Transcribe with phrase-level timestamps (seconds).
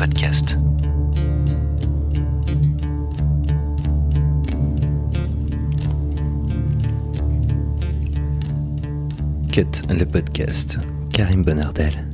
[0.00, 0.56] podcast.
[9.52, 10.78] Cut le podcast.
[11.12, 12.08] Karim Bonardel.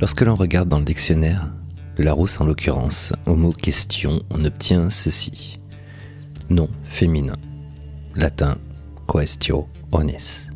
[0.00, 1.48] Lorsque l'on regarde dans le dictionnaire,
[1.96, 5.60] Larousse en l'occurrence, au mot question, on obtient ceci.
[6.50, 7.36] Nom féminin.
[8.16, 8.58] Latin
[9.06, 10.46] questio onis.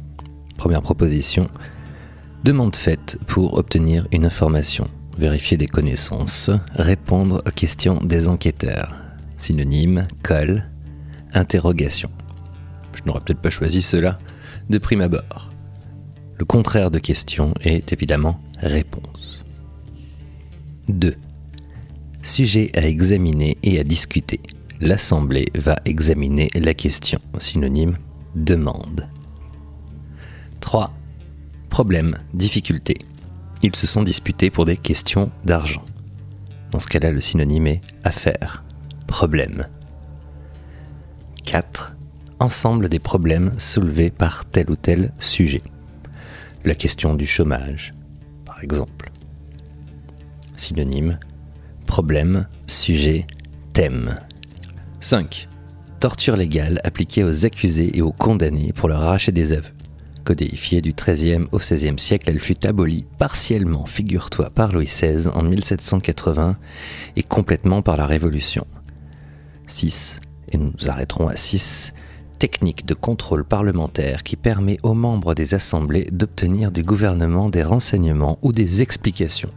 [0.56, 1.48] Première proposition.
[2.42, 4.88] Demande faite pour obtenir une information,
[5.18, 8.94] vérifier des connaissances, répondre aux questions des enquêteurs.
[9.36, 10.64] Synonyme, colle,
[11.34, 12.10] interrogation.
[12.94, 14.18] Je n'aurais peut-être pas choisi cela
[14.70, 15.50] de prime abord.
[16.38, 19.44] Le contraire de question est évidemment réponse.
[20.88, 21.14] 2.
[22.22, 24.40] Sujet à examiner et à discuter.
[24.80, 27.20] L'Assemblée va examiner la question.
[27.38, 27.96] Synonyme
[28.36, 29.08] demande.
[30.60, 30.92] 3.
[31.68, 32.96] Problème, difficulté.
[33.62, 35.84] Ils se sont disputés pour des questions d'argent.
[36.70, 38.64] Dans ce cas-là, le synonyme est affaire,
[39.06, 39.66] problème.
[41.44, 41.96] 4.
[42.40, 45.62] Ensemble des problèmes soulevés par tel ou tel sujet.
[46.64, 47.92] La question du chômage,
[48.44, 49.10] par exemple.
[50.56, 51.18] Synonyme
[51.88, 53.26] problème, sujet,
[53.72, 54.14] thème.
[55.00, 55.48] 5.
[55.98, 59.72] Torture légale appliquée aux accusés et aux condamnés pour leur arracher des aveux.
[60.28, 65.42] Codéifiée du XIIIe au XVIe siècle, elle fut abolie partiellement, figure-toi, par Louis XVI en
[65.42, 66.58] 1780
[67.16, 68.66] et complètement par la Révolution.
[69.68, 70.20] 6.
[70.50, 71.94] Et nous nous arrêterons à 6
[72.38, 78.38] technique de contrôle parlementaire qui permet aux membres des assemblées d'obtenir du gouvernement des renseignements
[78.42, 79.54] ou des explications.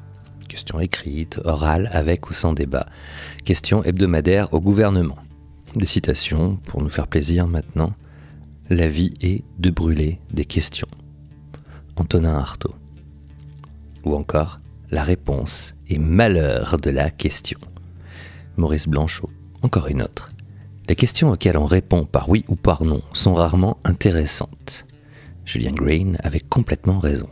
[0.47, 2.85] Questions écrites, orales, avec ou sans débat.
[3.44, 5.17] Questions hebdomadaires au gouvernement.
[5.75, 7.91] Des citations, pour nous faire plaisir maintenant.
[8.73, 10.88] La vie est de brûler des questions.
[11.97, 12.73] Antonin Artaud.
[14.05, 17.59] Ou encore, la réponse est malheur de la question.
[18.55, 19.30] Maurice Blanchot.
[19.61, 20.31] Encore une autre.
[20.88, 24.85] Les questions auxquelles on répond par oui ou par non sont rarement intéressantes.
[25.44, 27.28] Julien Green avait complètement raison.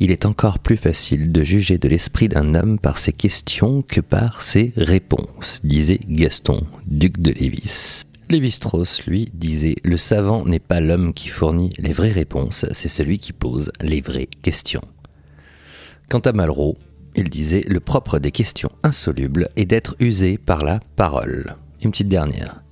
[0.00, 4.00] Il est encore plus facile de juger de l'esprit d'un homme par ses questions que
[4.00, 8.05] par ses réponses, disait Gaston, duc de Lévis.
[8.28, 13.18] Lévi-Strauss, lui, disait Le savant n'est pas l'homme qui fournit les vraies réponses, c'est celui
[13.18, 14.82] qui pose les vraies questions.
[16.08, 16.76] Quant à Malraux,
[17.14, 21.54] il disait Le propre des questions insolubles est d'être usé par la parole.
[21.82, 22.62] Une petite dernière.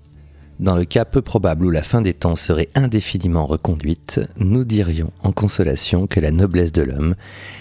[0.58, 5.12] Dans le cas peu probable où la fin des temps serait indéfiniment reconduite, nous dirions
[5.20, 7.14] en consolation que la noblesse de l'homme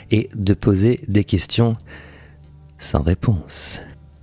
[0.10, 1.74] est de poser des questions
[2.80, 3.80] sans réponse.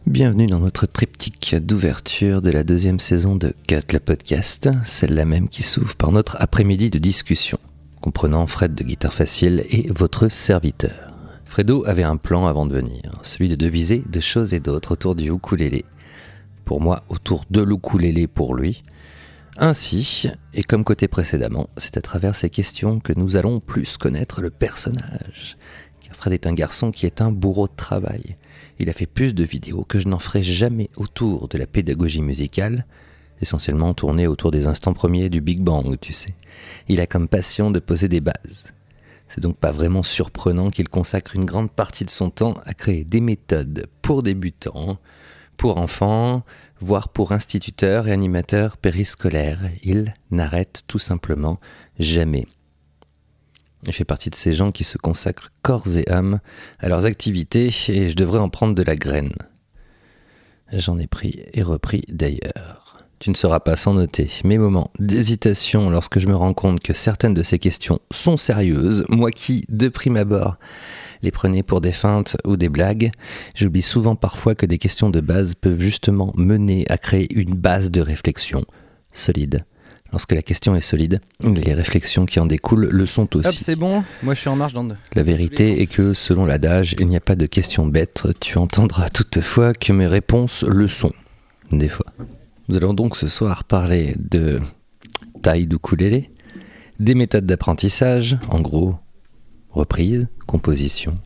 [0.07, 5.49] Bienvenue dans notre triptyque d'ouverture de la deuxième saison de Cut le podcast, celle-là même
[5.49, 7.59] qui s'ouvre par notre après-midi de discussion,
[8.01, 11.13] comprenant Fred de Guitare Facile et votre serviteur.
[11.45, 15.15] Fredo avait un plan avant de venir, celui de deviser de choses et d'autres autour
[15.15, 15.85] du ukulélé
[16.65, 18.83] pour moi autour de l'ukulélé pour lui.
[19.59, 24.41] Ainsi, et comme côté précédemment, c'est à travers ces questions que nous allons plus connaître
[24.41, 25.59] le personnage.
[26.21, 28.37] Fred est un garçon qui est un bourreau de travail.
[28.79, 32.21] Il a fait plus de vidéos que je n'en ferai jamais autour de la pédagogie
[32.21, 32.85] musicale,
[33.41, 36.35] essentiellement tournées autour des instants premiers du Big Bang, tu sais.
[36.89, 38.67] Il a comme passion de poser des bases.
[39.29, 43.05] C'est donc pas vraiment surprenant qu'il consacre une grande partie de son temps à créer
[43.05, 44.99] des méthodes pour débutants,
[45.57, 46.45] pour enfants,
[46.81, 49.71] voire pour instituteurs et animateurs périscolaires.
[49.83, 51.59] Il n'arrête tout simplement
[51.99, 52.47] jamais.
[53.87, 56.41] Il fait partie de ces gens qui se consacrent corps et âme
[56.79, 59.33] à leurs activités et je devrais en prendre de la graine.
[60.73, 62.99] J'en ai pris et repris d'ailleurs.
[63.19, 66.95] Tu ne seras pas sans noter mes moments d'hésitation lorsque je me rends compte que
[66.95, 70.57] certaines de ces questions sont sérieuses, moi qui, de prime abord,
[71.23, 73.11] les prenez pour des feintes ou des blagues.
[73.55, 77.91] J'oublie souvent parfois que des questions de base peuvent justement mener à créer une base
[77.91, 78.65] de réflexion
[79.13, 79.65] solide.
[80.13, 83.49] Lorsque la question est solide, les réflexions qui en découlent le sont aussi.
[83.49, 84.97] Hop, c'est bon, moi je suis en marche dans deux.
[85.15, 88.27] La vérité est que, selon l'adage, il n'y a pas de questions bêtes.
[88.41, 91.13] Tu entendras toutefois que mes réponses le sont,
[91.71, 92.07] des fois.
[92.69, 94.61] Nous allons donc ce soir parler de
[95.43, 96.31] taille d'ukulélé,
[96.99, 98.97] des méthodes d'apprentissage, en gros,
[99.71, 101.19] reprise, composition,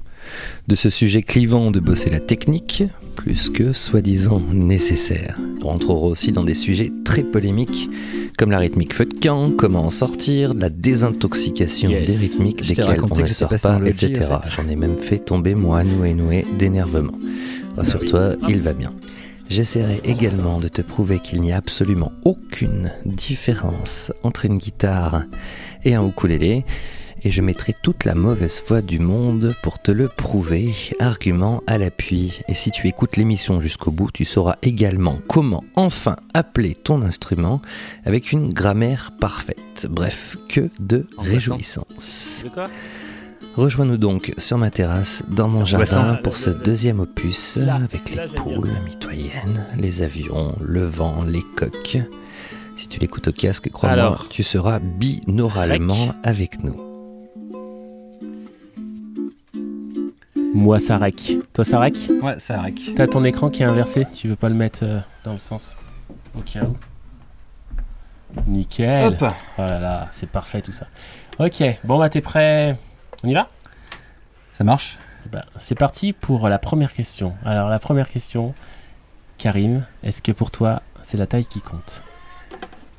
[0.69, 2.85] de ce sujet clivant de bosser la technique,
[3.17, 5.39] plus que soi-disant nécessaire.
[5.63, 7.89] On rentrera aussi dans des sujets très polémiques,
[8.37, 13.17] comme la rythmique feu de camp, comment en sortir, la désintoxication des rythmiques desquelles on
[13.17, 14.27] ne sort pas, etc.
[14.57, 17.19] J'en ai même fait tomber moi noué noué d'énervement.
[17.77, 18.93] Rassure-toi, il va bien.
[19.49, 25.25] J'essaierai également de te prouver qu'il n'y a absolument aucune différence entre une guitare
[25.85, 26.65] et un ukulélé,
[27.25, 31.79] et je mettrai toute la mauvaise foi du monde pour te le prouver, argument à
[31.79, 32.41] l'appui.
[32.49, 37.61] Et si tu écoutes l'émission jusqu'au bout, tu sauras également comment enfin appeler ton instrument
[38.05, 39.87] avec une grammaire parfaite.
[39.89, 42.45] Bref, que de réjouissance.
[43.57, 48.73] Rejoins-nous donc sur ma terrasse, dans mon jardin, pour ce deuxième opus, avec les poules
[48.85, 51.99] mitoyennes, les avions, le vent, les coques.
[52.77, 56.84] Si tu l'écoutes au casque, crois-moi, tu seras binauralement avec nous.
[60.55, 61.39] Moi, Sarek.
[61.53, 62.95] Toi, Sarek Ouais, Sarek.
[62.95, 65.77] T'as ton écran qui est inversé, tu veux pas le mettre euh, dans le sens
[66.39, 66.77] au cas où
[68.47, 69.07] Nickel.
[69.21, 69.25] Hop
[69.59, 70.87] Oh là là, c'est parfait tout ça.
[71.39, 72.77] Ok, bon bah t'es prêt
[73.25, 73.49] On y va?
[74.53, 74.99] Ça marche?
[75.33, 77.35] Bah, C'est parti pour la première question.
[77.45, 78.55] Alors la première question,
[79.39, 82.03] Karim, est-ce que pour toi c'est la taille qui compte?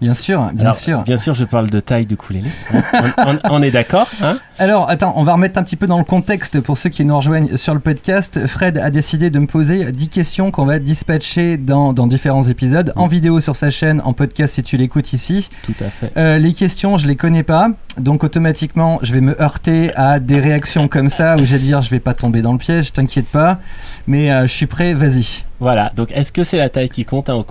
[0.02, 1.02] Bien sûr, bien Alors, sûr.
[1.04, 2.50] Bien sûr, je parle de taille de ukulélé.
[2.74, 4.38] on, on- on est d'accord hein?
[4.60, 7.16] Alors, attends, on va remettre un petit peu dans le contexte pour ceux qui nous
[7.16, 8.46] rejoignent sur le podcast.
[8.46, 12.92] Fred a décidé de me poser 10 questions qu'on va dispatcher dans, dans différents épisodes,
[12.98, 15.50] en vidéo sur sa chaîne, en podcast si tu l'écoutes ici.
[15.64, 16.12] Tout à fait.
[16.18, 20.40] Euh, les questions, je les connais pas, donc automatiquement, je vais me heurter à des
[20.40, 23.28] réactions comme ça où je vais dire je vais pas tomber dans le piège, t'inquiète
[23.28, 23.60] pas,
[24.08, 25.46] mais euh, je suis prêt, vas-y.
[25.62, 27.46] Voilà, donc est-ce que c'est la taille qui compte hein, au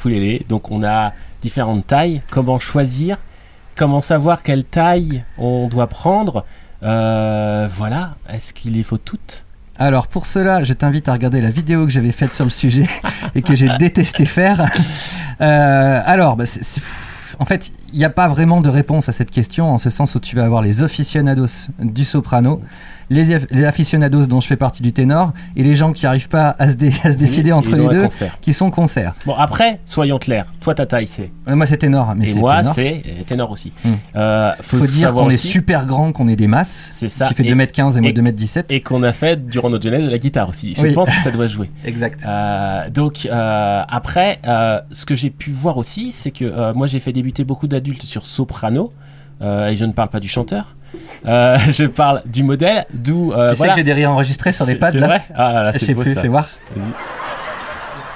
[0.49, 1.13] Donc on a
[1.45, 3.19] différentes tailles, comment choisir,
[3.77, 6.45] comment savoir quelle taille on doit prendre,
[6.83, 9.45] Euh, voilà, est-ce qu'il les faut toutes?
[9.79, 12.87] Alors pour cela, je t'invite à regarder la vidéo que j'avais faite sur le sujet
[13.35, 14.61] et que j'ai détesté faire.
[15.41, 16.45] Euh, alors, bah,
[17.39, 20.15] en fait, il n'y a pas vraiment de réponse à cette question en ce sens
[20.15, 22.61] où tu vas avoir les aficionados du soprano,
[23.11, 26.55] les, les aficionados dont je fais partie du ténor et les gens qui n'arrivent pas
[26.59, 28.39] à se, dé- à se décider entre les deux concert.
[28.41, 29.15] qui sont concert.
[29.27, 32.39] Bon après, soyons clairs, toi ta taille c'est, Euh, Moi c'est ténor, mais et c'est
[32.39, 32.75] moi ténor.
[32.75, 33.73] c'est ténor aussi.
[34.17, 36.91] Euh, Faut, faut, dire qu'on est super grand, qu'on est des masses.
[36.95, 37.27] C'est ça.
[37.27, 38.65] Tu fais et, 2m15 et moi et- 2m17.
[38.71, 40.75] et qu'on a fait durant notre jeunesse de la guitare aussi.
[40.75, 40.93] Je Oui.
[40.95, 41.71] pense que ça doit jouer.
[41.85, 42.25] Exact.
[42.27, 46.87] Euh, donc euh, après, euh, ce que j'ai pu voir aussi, c'est que euh, moi
[46.87, 48.93] j'ai fait débuter beaucoup d'adultes sur soprano,
[49.43, 50.75] euh, et je ne parle pas du chanteur.
[51.27, 53.73] Euh, je parle du modèle, d'où euh, tu sais voilà.
[53.73, 55.95] que j'ai des rires enregistrés sur les pads c'est là vrai Ah là là, c'est
[55.95, 56.21] beau plus, ça.
[56.23, 56.49] fais voir.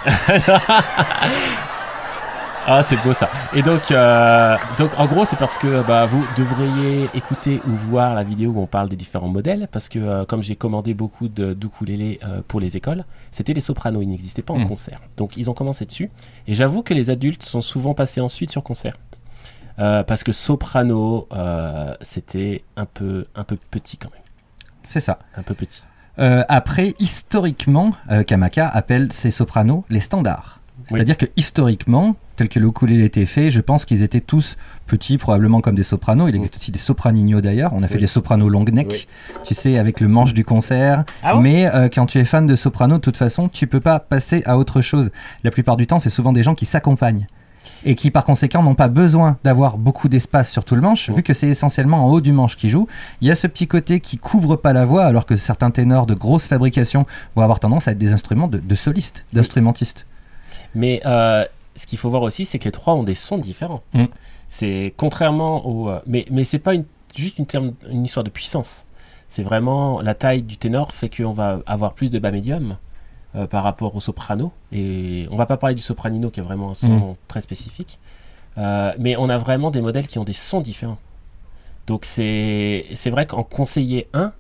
[2.71, 3.31] Ah, c'est beau ça.
[3.55, 8.15] Et donc, euh, donc en gros, c'est parce que bah, vous devriez écouter ou voir
[8.15, 11.29] la vidéo où on parle des différents modèles, parce que euh, comme j'ai commandé beaucoup
[11.29, 14.69] de d'ukulélés euh, pour les écoles, c'était les sopranos, ils n'existaient pas en Mm.
[14.69, 15.01] concert.
[15.17, 16.11] Donc ils ont commencé dessus.
[16.47, 18.99] Et j'avoue que les adultes sont souvent passés ensuite sur concert.
[19.79, 24.23] Euh, parce que soprano, euh, c'était un peu, un peu petit quand même.
[24.83, 25.19] C'est ça.
[25.37, 25.83] Un peu petit.
[26.19, 30.61] Euh, après, historiquement, euh, Kamaka appelle ces sopranos les standards.
[30.79, 30.85] Oui.
[30.97, 35.19] C'est-à-dire que historiquement, tel que le ukulélé était fait, je pense qu'ils étaient tous petits,
[35.19, 36.29] probablement comme des sopranos.
[36.29, 37.73] Il existe aussi des sopraninos d'ailleurs.
[37.75, 38.01] On a fait Oui.
[38.01, 39.07] des sopranos long neck, Oui.
[39.45, 41.05] tu sais, avec le manche du concert.
[41.23, 43.99] Ah Mais euh, quand tu es fan de soprano, de toute façon, tu peux pas
[44.01, 45.11] passer à autre chose.
[45.45, 47.27] La plupart du temps, c'est souvent des gens qui s'accompagnent.
[47.85, 51.23] Et qui par conséquent n'ont pas besoin d'avoir beaucoup d'espace sur tout le manche, vu
[51.23, 52.87] que c'est essentiellement en haut du manche qui joue.
[53.21, 56.07] Il y a ce petit côté qui couvre pas la voix, alors que certains ténors
[56.07, 57.07] de grosse fabrication
[57.37, 60.07] vont avoir tendance à être des instruments de, de solistes, d'instrumentistes.
[60.75, 61.45] Mais euh,
[61.77, 63.83] ce qu'il faut voir aussi, c'est que les trois ont des sons différents.
[63.95, 64.05] Mm.
[64.49, 65.89] C'est contrairement au.
[65.91, 66.85] euh, mais mais c'est pas une,
[67.15, 68.85] juste une, terme- une histoire de puissance.
[69.29, 72.77] C'est vraiment la taille du ténor fait qu'on va avoir plus de bas médium
[73.35, 74.53] euh, par rapport au soprano.
[74.73, 77.99] Et on va pas parler du sopranino qui est vraiment un son très spécifique.
[78.57, 80.99] Euh, mais on a vraiment des modèles qui ont des sons différents.
[81.87, 84.33] Donc c'est c'est vrai qu'en conseiller un,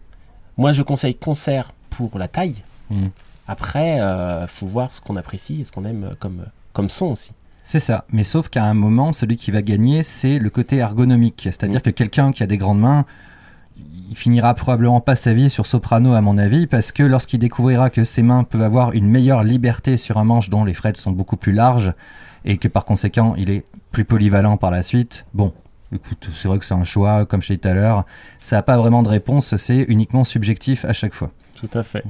[0.57, 2.63] moi je conseille concert pour la taille.
[2.91, 3.09] Mm.
[3.47, 7.33] Après, euh, faut voir ce qu'on apprécie et ce qu'on aime comme, comme son aussi.
[7.65, 11.43] C'est ça, mais sauf qu'à un moment, celui qui va gagner, c'est le côté ergonomique.
[11.43, 13.05] C'est-à-dire que quelqu'un qui a des grandes mains,
[14.11, 17.91] il finira probablement pas sa vie sur soprano, à mon avis, parce que lorsqu'il découvrira
[17.91, 21.13] que ses mains peuvent avoir une meilleure liberté sur un manche dont les frettes sont
[21.13, 21.93] beaucoup plus larges,
[22.45, 25.53] et que par conséquent, il est plus polyvalent par la suite, bon.
[25.91, 28.05] Écoute, c'est vrai que c'est un choix, comme je l'ai dit tout à l'heure.
[28.41, 31.31] Ça n'a pas vraiment de réponse, c'est uniquement subjectif à chaque fois.
[31.59, 32.05] Tout à fait.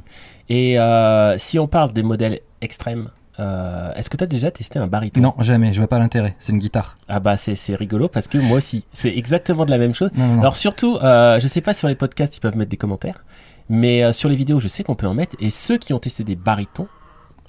[0.49, 3.11] Et euh, si on parle des modèles extrêmes,
[3.41, 5.21] euh, est-ce que tu as déjà testé un baryton?
[5.21, 6.35] Non, jamais, je vois pas l'intérêt.
[6.39, 6.97] C'est une guitare.
[7.09, 10.11] Ah bah c'est rigolo parce que moi aussi, c'est exactement de la même chose.
[10.15, 10.41] Non, non.
[10.41, 13.25] Alors surtout, euh, je sais pas sur les podcasts ils peuvent mettre des commentaires,
[13.69, 15.37] mais euh, sur les vidéos je sais qu'on peut en mettre.
[15.41, 16.89] Et ceux qui ont testé des barytons,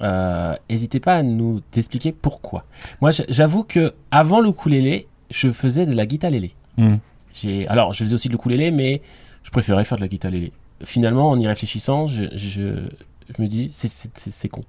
[0.01, 2.65] euh, n'hésitez pas à nous expliquer pourquoi.
[3.01, 6.53] Moi j'avoue que avant le ukulélé, je faisais de la guitare lélé.
[6.77, 6.97] Hmm.
[7.67, 9.01] Alors je faisais aussi de l'ukulélé, mais
[9.43, 10.51] je préférais faire de la guitare lélé.
[10.83, 12.87] Finalement, en y réfléchissant, je, je,
[13.35, 14.63] je me dis c'est con.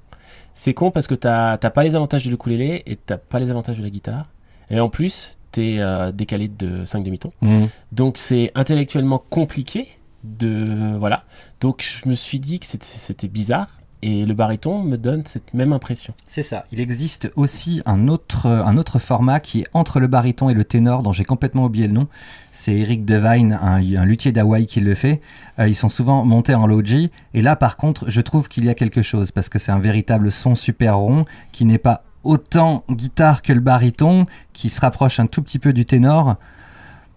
[0.54, 3.78] C'est con parce que t'as pas les avantages de l'ukulélé et t'as pas les avantages
[3.78, 4.28] de la guitare.
[4.71, 7.33] Et en plus, t'es euh, décalé de 5 demi-tons.
[7.40, 7.64] Mm.
[7.92, 9.88] Donc c'est intellectuellement compliqué
[10.23, 11.25] de voilà.
[11.61, 15.73] Donc je me suis dit que c'était bizarre et le baryton me donne cette même
[15.73, 16.14] impression.
[16.26, 16.64] C'est ça.
[16.73, 20.64] Il existe aussi un autre, un autre format qui est entre le baryton et le
[20.64, 22.09] ténor, dont j'ai complètement oublié le nom.
[22.52, 25.21] C'est Eric Devine, un, luthier d'Hawaï qui le fait.
[25.59, 27.11] Euh, ils sont souvent montés en low G.
[27.35, 29.78] Et là, par contre, je trouve qu'il y a quelque chose parce que c'est un
[29.78, 35.21] véritable son super rond qui n'est pas autant guitare que le baryton, qui se rapproche
[35.21, 36.37] un tout petit peu du ténor.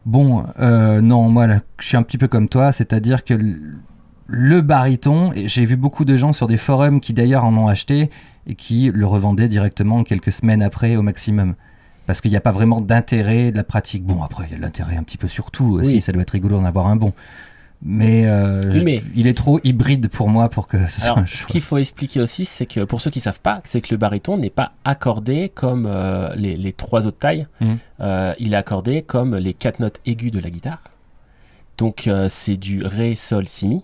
[0.06, 1.48] Bon, euh, non, moi,
[1.80, 3.34] je suis un petit peu comme toi, c'est-à-dire que
[4.28, 8.10] le baryton, j'ai vu beaucoup de gens sur des forums qui d'ailleurs en ont acheté
[8.48, 11.56] et qui le revendaient directement quelques semaines après au maximum.
[12.06, 14.04] Parce qu'il n'y a pas vraiment d'intérêt de la pratique.
[14.04, 16.02] Bon, après, il y a de l'intérêt un petit peu sur tout aussi, Oui.
[16.02, 17.14] ça doit être rigolo d'en avoir un bon.
[17.86, 21.20] Mais, euh, Oui, je- mais- il est trop hybride pour moi pour que ce soit
[21.20, 23.90] un ce qu'il faut expliquer aussi, c'est que pour ceux qui savent pas, c'est que
[23.94, 27.48] le baryton n'est pas accordé comme euh, les, les trois autres tailles.
[27.62, 27.78] Mhm.
[28.02, 30.80] Euh, il est accordé comme les quatre notes aiguës de la guitare.
[31.78, 33.84] Donc c'est du ré, sol, si, mi,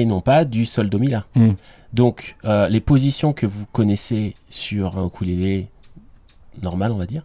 [0.00, 1.24] et non pas du sol, do, mi, la.
[1.34, 1.56] Mhm.
[1.92, 5.68] Donc euh, les positions que vous connaissez sur un ukulélé
[6.62, 7.22] normal, on va dire,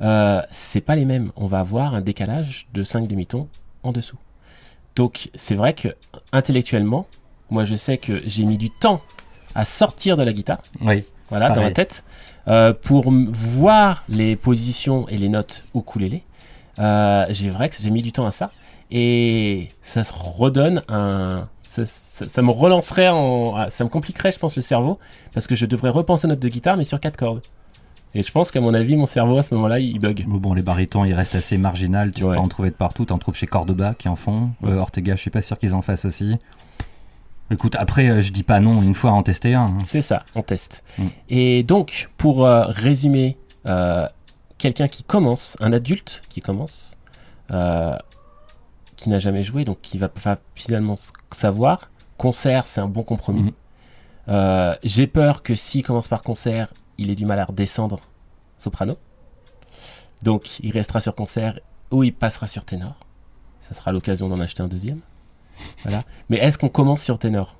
[0.00, 1.32] euh, c'est pas les mêmes.
[1.36, 3.48] On va avoir un décalage de 5 demi-tons
[3.82, 4.18] en dessous.
[4.94, 5.88] Donc c'est vrai que
[6.32, 7.06] intellectuellement,
[7.50, 9.02] moi je sais que j'ai mis du temps
[9.54, 11.04] à sortir de la guitare, Oui.
[11.30, 12.04] voilà, dans ma tête,
[12.48, 16.22] euh, pour voir les positions et les notes ukulélé.
[16.78, 18.50] Euh, j'ai vrai que j'ai mis du temps à ça
[18.90, 24.38] et ça se redonne un ça, ça- ça me relancerait en ça me compliquerait je
[24.38, 24.98] pense le cerveau
[25.34, 27.42] parce que je devrais repenser aux notes de guitare mais sur quatre cordes
[28.14, 30.62] et je pense qu'à mon avis mon cerveau à ce moment-là il bug Bon, les
[30.62, 32.10] barytons, ils restent assez marginal.
[32.12, 32.34] Tu Ouais.
[32.34, 33.04] peux en trouver de partout.
[33.04, 34.52] Tu en trouves chez Cordoba qui en font.
[34.62, 34.70] Ouais.
[34.70, 36.38] Euh, Ortega, je suis pas sûr qu'ils en fassent aussi.
[37.50, 39.66] Écoute, après, euh, je dis pas non une fois en tester un.
[39.66, 39.78] hein.
[39.84, 40.82] C'est ça, on teste.
[40.98, 41.04] Mm.
[41.28, 44.08] Et donc, pour euh, résumer, euh,
[44.56, 46.96] quelqu'un qui commence, un adulte qui commence,
[49.06, 50.10] qui n'a jamais joué, donc qui va,
[50.56, 50.96] finalement
[51.30, 53.42] savoir, concert, c'est un bon compromis.
[53.42, 53.52] Mhm.
[54.30, 58.00] Euh, J'ai peur que s'il commence par concert, il ait du mal à redescendre
[58.58, 58.94] soprano.
[60.24, 61.60] Donc, il restera sur concert
[61.92, 63.06] ou il passera sur ténor.
[63.60, 64.98] Ça sera l'occasion d'en acheter un deuxième.
[65.84, 66.02] Voilà.
[66.28, 67.54] Mais est-ce qu'on commence sur ténor?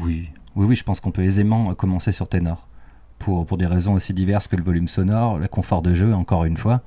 [0.00, 2.66] Oui, oui, oui, je pense qu'on peut aisément commencer sur ténor.
[3.20, 6.44] Pour, pour des raisons aussi diverses que le volume sonore, le confort de jeu, encore
[6.44, 6.80] une fois.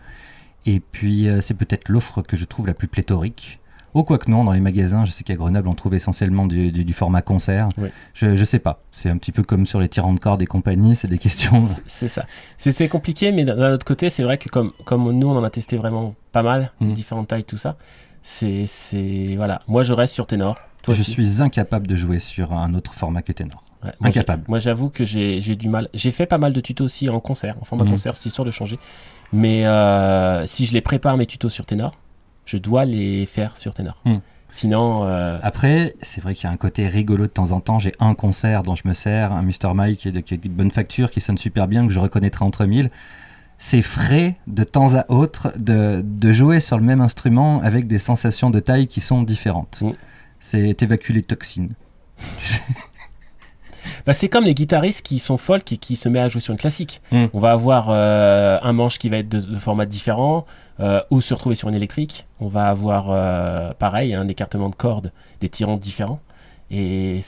[0.65, 3.59] Et puis, euh, c'est peut-être l'offre que je trouve la plus pléthorique.
[3.95, 6.83] Oh, quoique non, dans les magasins, je sais qu'à Grenoble, on trouve essentiellement du, du-
[6.83, 7.67] du format concert.
[7.77, 7.89] Oui.
[8.15, 8.81] Je, sais pas.
[8.91, 11.63] C'est un petit peu comme sur les tirants de cordes et compagnie, c'est des questions.
[11.85, 12.25] C'est- ça.
[12.57, 15.49] C'est compliqué, mais d'un autre côté, c'est vrai que comme, comme nous, on en a
[15.51, 16.93] testé vraiment pas mal, des Mhm.
[16.93, 17.77] différentes tailles, tout ça,
[18.23, 18.65] c'est.
[19.37, 19.61] Voilà.
[19.67, 20.55] Moi, je reste sur ténor.
[20.81, 21.11] Toi je aussi.
[21.11, 23.63] suis incapable de jouer sur un autre format que ténor.
[23.85, 24.43] Ouais, moi, incapable.
[24.49, 25.87] Moi, j'avoue que j'ai du mal.
[25.93, 27.91] J'ai fait pas mal de tutos aussi en concert, en format Mhm.
[27.91, 28.77] concert, c'est histoire de changer.
[29.33, 31.95] Mais euh, si je les prépare, mes tutos sur ténor,
[32.45, 33.99] je dois les faire sur ténor.
[34.05, 34.21] Mhm.
[34.49, 35.03] Sinon.
[35.05, 37.79] euh, Après, c'est vrai qu'il y a un côté rigolo de temps en temps.
[37.79, 39.73] J'ai un concert dont je me sers, un Mr.
[39.73, 41.99] Mike qui est de, qui est de bonne facture, qui sonne super bien, que je
[41.99, 42.91] reconnaîtrai entre mille.
[43.57, 47.97] C'est frais de temps à autre de, de jouer sur le même instrument avec des
[47.97, 49.81] sensations de taille qui sont différentes.
[49.81, 49.91] Mm.
[50.39, 51.73] C'est évacuer les toxines.
[54.05, 56.51] Bah, c'est comme les guitaristes qui sont folk et qui se mettent à jouer sur
[56.51, 57.01] une classique.
[57.11, 57.25] Mm.
[57.33, 60.45] On va avoir euh, un manche qui va être de, de format différent
[60.79, 62.25] euh, ou se retrouver sur une électrique.
[62.39, 66.19] On va avoir euh, pareil un écartement de cordes, des tirants différents.
[66.71, 67.21] Et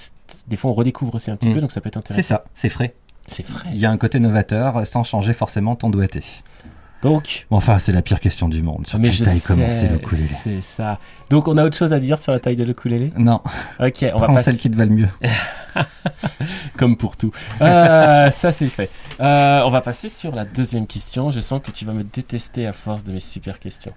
[0.47, 1.53] des fois on redécouvre aussi un petit Mm.
[1.53, 2.35] peu, donc ça peut être C'est intéressant.
[2.35, 2.93] ça, c'est frais.
[3.27, 3.69] C'est vrai.
[3.71, 6.23] Il y a un côté novateur sans changer forcément ton doigté.
[7.05, 8.87] Donc, enfin, c'est la pire question du monde.
[8.87, 10.99] Sur mais quelle je taille sais, commencer le ukulélé c'est ça.
[11.29, 13.13] Donc on a autre chose à dire sur la taille de l'ukulélé?
[13.17, 13.41] Non,
[13.79, 15.09] Ok, on va prends passer celle qui te va le mieux.
[16.77, 17.31] comme pour tout.
[17.61, 18.89] Euh, ça c'est fait.
[19.19, 21.31] Euh, on va passer sur la deuxième question.
[21.31, 23.93] Je sens que tu vas me détester à force de mes super questions.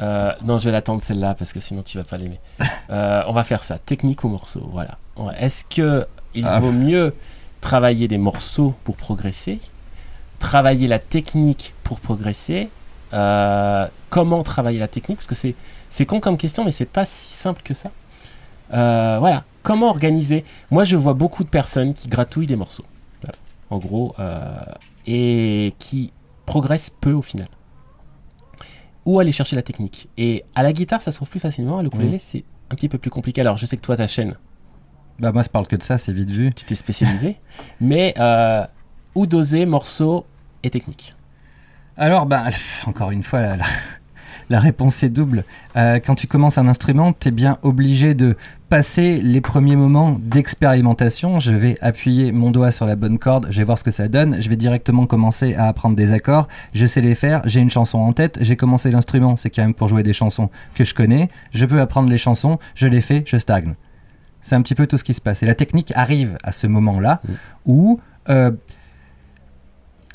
[0.00, 2.40] Euh, non, je vais l'attendre celle-là parce que sinon tu vas pas l'aimer.
[2.90, 4.68] On va faire ça, technique ou morceau?
[4.72, 4.98] Voilà.
[5.38, 6.60] Est-ce que il Ah.
[6.60, 7.14] vaut mieux
[7.60, 9.58] travailler des morceaux pour progresser,
[10.38, 12.68] travailler la technique pour progresser
[13.12, 15.54] Euh, Comment travailler la technique Parce que c'est
[15.90, 17.90] c'est con comme question, mais c'est pas si simple que ça.
[18.74, 19.44] Euh, voilà.
[19.62, 20.44] Comment organiser?
[20.70, 22.84] Moi, je vois beaucoup de personnes qui gratouillent des morceaux.
[23.22, 23.36] Voilà.
[23.70, 24.56] En gros, euh,
[25.06, 26.12] et qui
[26.46, 27.48] progressent peu au final.
[29.04, 30.08] Ou aller chercher la technique.
[30.18, 31.78] Et à la guitare, ça se trouve plus facilement.
[31.78, 33.40] À l'ukulélé, c'est un petit peu plus compliqué.
[33.40, 34.34] Alors, je sais que toi, ta chaîne,
[35.20, 36.52] Bah, moi, je parle que de ça, c'est vite vu.
[36.52, 37.36] tu t'es spécialisé.
[37.80, 38.14] mais
[39.16, 40.26] où doser morceaux
[40.62, 41.14] et technique
[41.96, 42.44] Alors, ben,
[42.86, 43.40] encore une fois,
[44.50, 45.44] la, réponse est double.
[45.74, 48.36] Euh, quand tu commences un instrument, tu es bien obligé de
[48.68, 51.40] passer les premiers moments d'expérimentation.
[51.40, 54.06] Je vais appuyer mon doigt sur la bonne corde, je vais voir ce que ça
[54.06, 57.70] donne, je vais directement commencer à apprendre des accords, je sais les faire, j'ai une
[57.70, 60.94] chanson en tête, j'ai commencé l'instrument, c'est quand même pour jouer des chansons que je
[60.94, 63.74] connais, je peux apprendre les chansons, je les fais, je stagne.
[64.42, 65.42] C'est un petit peu tout ce qui se passe.
[65.42, 67.20] Et la technique arrive à ce moment-là
[67.64, 68.50] où euh,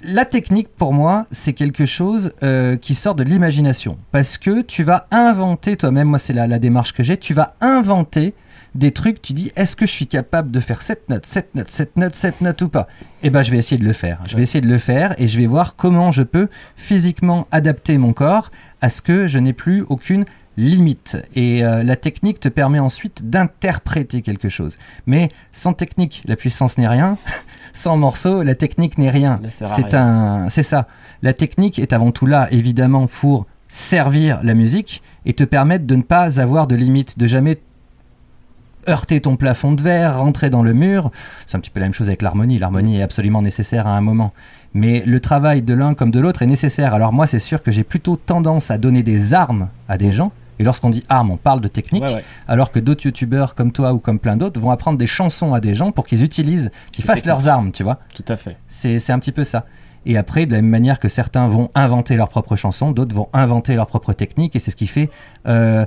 [0.04, 3.98] la technique, pour moi, c'est quelque chose euh, qui sort de l'imagination.
[4.12, 7.56] Parce que tu vas inventer toi-même, moi c'est la, la démarche que j'ai, tu vas
[7.62, 8.34] inventer
[8.76, 11.68] des trucs, tu dis, est-ce que je suis capable de faire cette note, cette note,
[11.70, 12.88] cette note, cette note ou pas?
[13.22, 14.20] Eh ben, je vais essayer de le faire.
[14.28, 17.98] Je vais essayer de le faire et je vais voir comment je peux physiquement adapter
[17.98, 20.26] mon corps à ce que je n'ai plus aucune
[20.58, 21.18] limite.
[21.36, 24.78] Et euh, la technique te permet ensuite d'interpréter quelque chose.
[25.06, 27.18] Mais sans technique, la puissance n'est rien.
[27.74, 29.40] sans morceau, la technique n'est rien.
[29.50, 30.88] C'est un, c'est ça.
[31.22, 35.96] La technique est avant tout là, évidemment, pour servir la musique et te permettre de
[35.96, 37.58] ne pas avoir de limite, de jamais
[38.90, 41.12] heurter ton plafond de verre, rentrer dans le mur.
[41.46, 42.58] C'est un petit peu la même chose avec l'harmonie.
[42.58, 44.34] L'harmonie est absolument nécessaire à un moment.
[44.74, 46.94] Mais le travail de l'un comme de l'autre est nécessaire.
[46.94, 50.32] Alors moi, c'est sûr que j'ai plutôt tendance à donner des armes à des gens.
[50.62, 52.04] Et lorsqu'on dit armes, on parle de technique.
[52.04, 52.24] Ouais, ouais.
[52.48, 55.60] Alors que d'autres youtubeurs comme toi ou comme plein d'autres vont apprendre des chansons à
[55.60, 57.98] des gens pour qu'ils utilisent, qu'ils fassent leurs armes, tu vois.
[58.14, 58.58] Tout à fait.
[58.68, 59.66] C'est un petit peu ça.
[60.06, 63.28] Et après, de la même manière que certains vont inventer leurs propres chansons, d'autres vont
[63.34, 65.10] inventer leurs propres techniques, et c'est ce qui fait,
[65.48, 65.84] euh,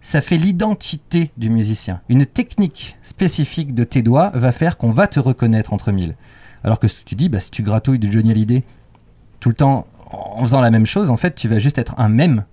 [0.00, 2.00] ça fait l'identité du musicien.
[2.08, 6.16] Une technique spécifique de tes doigts va faire qu'on va te reconnaître entre mille.
[6.64, 8.64] Alors que si tu dis, bah, si tu gratouilles du Johnny Hallyday
[9.38, 12.08] tout le temps en faisant la même chose, en fait, tu vas juste être un
[12.08, 12.44] même,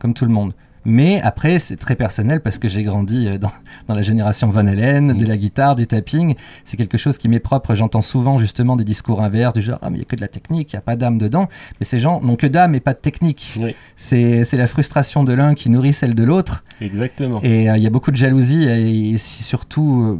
[0.00, 0.54] comme tout le monde.
[0.84, 3.52] Mais après, c'est très personnel parce que j'ai grandi euh, dans,
[3.86, 6.34] dans la génération Van Halen, de la guitare, du tapping.
[6.64, 7.74] C'est quelque chose qui m'est propre.
[7.74, 10.20] J'entends souvent justement des discours inverses du genre Ah, mais il n'y a que de
[10.20, 11.48] la technique, il n'y a pas d'âme dedans.
[11.78, 13.54] Mais ces gens n'ont que d'âme et pas de technique.
[13.60, 13.74] Oui.
[13.96, 16.64] C'est la frustration de l'un qui nourrit celle de l'autre.
[16.80, 17.40] Exactement.
[17.42, 20.18] Et euh, il y a beaucoup de jalousie et, c'est surtout,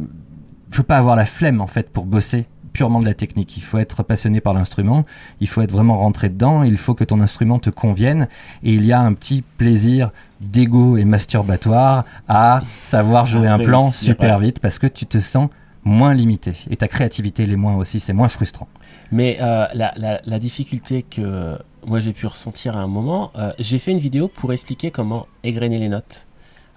[0.69, 3.57] il faut pas avoir la flemme en fait pour bosser purement de la technique.
[3.57, 5.05] Il faut être passionné par l'instrument,
[5.39, 8.27] il faut être vraiment rentré dedans, il faut que ton instrument te convienne
[8.63, 13.91] et il y a un petit plaisir d'ego et masturbatoire à savoir jouer un plan
[13.91, 15.49] super vite parce que tu te sens
[15.83, 18.67] moins limité et ta créativité l'est moins aussi, c'est moins frustrant.
[19.11, 23.51] Mais euh, la, la- la difficulté que moi j'ai pu ressentir à un moment, euh,
[23.59, 26.27] j'ai fait une vidéo pour expliquer comment égrener les notes.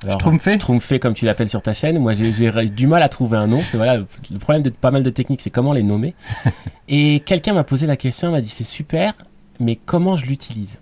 [0.09, 1.99] Schtroumpfer Schtroumpfer, comme tu l'appelles sur ta chaîne.
[1.99, 2.31] Moi j'ai
[2.69, 3.63] du mal à trouver un nom.
[3.73, 4.07] Voilà, le,
[4.39, 6.15] problème de pas mal de techniques, c'est comment les nommer.
[6.89, 9.15] Et quelqu'un m'a posé la question, il m'a dit c'est super,
[9.61, 10.79] mais comment je l'utilise?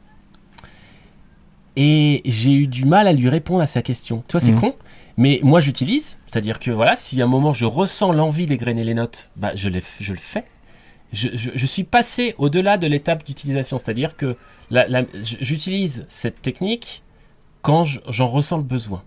[1.77, 4.23] Et j'ai eu du mal à lui répondre à sa question.
[4.29, 4.61] Tu vois, c'est Mhm.
[4.61, 4.75] con,
[5.17, 6.19] mais moi j'utilise.
[6.27, 9.69] C'est-à-dire que voilà, si à un moment je ressens l'envie d'égrener les notes, bah je,
[9.69, 10.45] le fais.
[11.13, 13.79] Je, je- je suis passé au-delà de l'étape d'utilisation.
[13.79, 14.37] C'est-à-dire que
[15.41, 17.03] j'utilise cette technique
[17.63, 19.03] quand je- j'en ressens le besoin.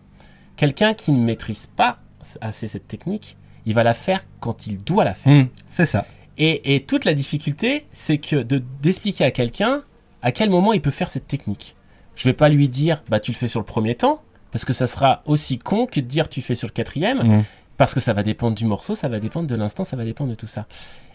[0.56, 2.00] Quelqu'un qui ne maîtrise pas
[2.42, 5.46] assez cette technique, il va la faire quand il doit la faire.
[5.70, 6.06] c'est ça.
[6.38, 9.84] Et, et toute la difficulté, c'est que de d'expliquer à quelqu'un
[10.22, 11.76] à quel moment il peut faire cette technique.
[12.16, 14.74] Je vais pas lui dire, bah tu le fais sur le premier temps, parce que
[14.74, 17.44] ça sera aussi con que de dire tu fais sur le quatrième, Mm.
[17.78, 20.32] parce que ça va dépendre du morceau, ça va dépendre de l'instant, ça va dépendre
[20.32, 20.66] de tout ça.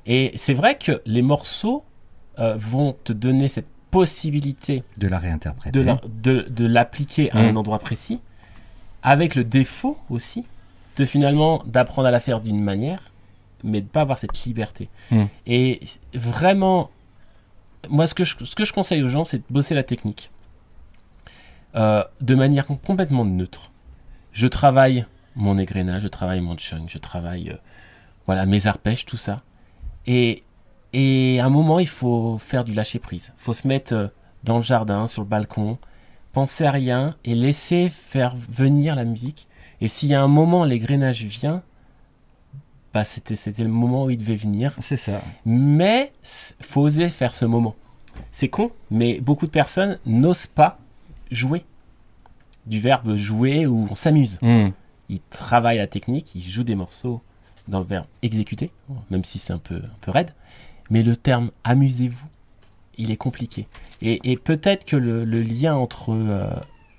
[0.07, 1.85] Et c'est vrai que les morceaux
[2.39, 5.79] euh, vont te donner cette possibilité De la réinterpréter.
[5.79, 7.47] de la- de- de l'appliquer à Mm.
[7.49, 8.21] un endroit précis,
[9.03, 10.45] avec le défaut aussi
[10.97, 13.11] de finalement d'apprendre à la faire d'une manière,
[13.65, 14.89] mais de pas avoir cette liberté.
[15.11, 15.25] Mm.
[15.47, 15.81] Et
[16.15, 16.91] vraiment,
[17.89, 20.31] moi ce que je, ce que je conseille aux gens, c'est de bosser la technique
[21.77, 23.71] Euh, de manière com- complètement neutre.
[24.33, 27.57] Je travaille mon égrenage, je travaille mon chung, je travaille euh,
[28.27, 29.43] voilà mes arpèges, tout ça.
[30.05, 30.43] Et
[30.93, 33.33] et à un moment, il faut faire du lâcher prise.
[33.39, 34.07] Il faut se mettre euh,
[34.45, 35.79] dans le jardin, sur le balcon,
[36.33, 39.49] penser à rien et laisser faire venir la musique.
[39.81, 41.63] Et s'il y a un moment, l'égrenage vient,
[42.93, 44.75] bah c'était c'était le moment où il devait venir.
[44.81, 45.23] C'est ça.
[45.47, 47.77] Mais faut oser faire ce moment.
[48.33, 50.79] C'est con, mais beaucoup de personnes n'osent pas
[51.31, 51.65] jouer.
[52.67, 54.39] Du verbe jouer où on s'amuse.
[54.43, 54.71] Mm.
[55.09, 57.23] Ils travaillent la technique, ils jouent des morceaux
[57.69, 58.71] dans le verbe exécuter,
[59.11, 60.33] même si c'est un peu, un peu raide.
[60.91, 62.27] Mais le terme amusez-vous,
[62.99, 63.67] il est compliqué.
[64.03, 66.51] Et, et peut-être que le, le lien entre, euh,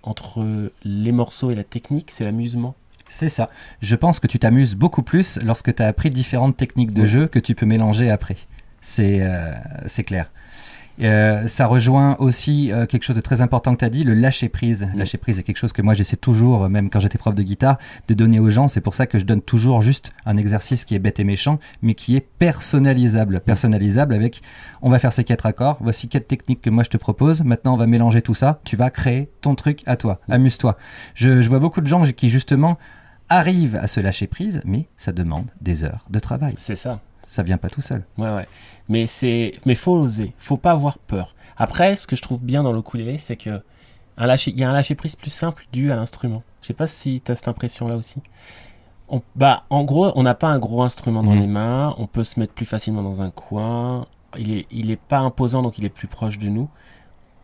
[0.03, 2.75] entre les morceaux et la technique, c'est l'amusement.
[3.09, 3.49] C'est ça.
[3.81, 7.27] Je pense que tu t'amuses beaucoup plus lorsque tu as appris différentes techniques de jeu
[7.27, 8.37] que tu peux mélanger après.
[8.81, 9.53] C'est euh,
[9.85, 10.31] c'est clair.
[11.01, 14.13] Euh, ça rejoint aussi euh, quelque chose de très important que tu as dit, le
[14.13, 14.87] lâcher prise.
[14.93, 17.43] Lâcher prise est quelque chose que moi j'essaie toujours, euh, même quand j'étais prof de
[17.43, 17.77] guitare,
[18.07, 18.67] de donner aux gens.
[18.67, 21.59] C'est pour ça que je donne toujours juste un exercice qui est bête et méchant,
[21.81, 23.39] mais qui est personnalisable.
[23.41, 24.41] Personnalisable avec,
[24.81, 27.73] on va faire ces quatre accords, voici quatre techniques que moi je te propose, maintenant
[27.73, 30.77] on va mélanger tout ça, tu vas créer ton truc à toi, amuse-toi.
[31.15, 32.77] Je, je vois beaucoup de gens qui justement
[33.29, 36.55] arrivent à se lâcher prise, mais ça demande des heures de travail.
[36.57, 36.99] C'est ça.
[37.31, 38.03] Ça vient pas tout seul.
[38.17, 38.45] Ouais, ouais.
[38.89, 40.33] Mais c'est, mais faut oser.
[40.37, 41.33] Faut pas avoir peur.
[41.55, 43.61] Après, ce que je trouve bien dans le ukulélé, c'est que
[44.17, 46.43] un lâcher, il y a un lâcher prise plus simple dû à l'instrument.
[46.61, 48.19] Je sais pas si tu as cette impression-là aussi.
[49.07, 51.39] On, bah, en gros, on n'a pas un gros instrument dans Mhm.
[51.39, 51.95] les mains.
[51.97, 54.07] On peut se mettre plus facilement dans un coin.
[54.37, 56.67] Il est, il est pas imposant, donc il est plus proche de nous.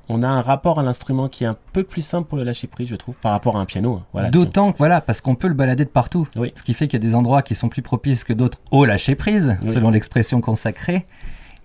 [0.10, 2.68] On a un rapport à l'instrument qui est un peu plus simple pour le lâcher
[2.68, 3.96] prise, je trouve, par rapport à un piano.
[3.96, 4.06] hein.
[4.14, 6.26] Voilà, D'autant que voilà, parce qu'on peut le balader de partout.
[6.38, 6.54] Oui.
[6.56, 8.86] Ce qui fait qu'il y a des endroits qui sont plus propices que d'autres au
[8.86, 9.72] lâcher prise, Oui.
[9.74, 11.06] selon l'expression consacrée.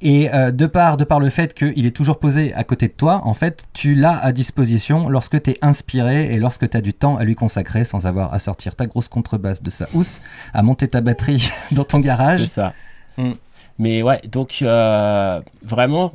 [0.04, 2.92] Et euh, de, par, de par le fait qu'il est toujours posé à côté de
[2.92, 6.80] toi, en fait, tu l'as à disposition lorsque tu es inspiré et lorsque tu as
[6.80, 10.20] du temps à lui consacrer sans avoir à sortir ta grosse contrebasse de sa housse,
[10.52, 12.44] à monter ta batterie dans ton C'est garage.
[12.46, 12.72] ça.
[13.16, 13.30] Mm.
[13.78, 16.12] Mais ouais, donc euh, vraiment,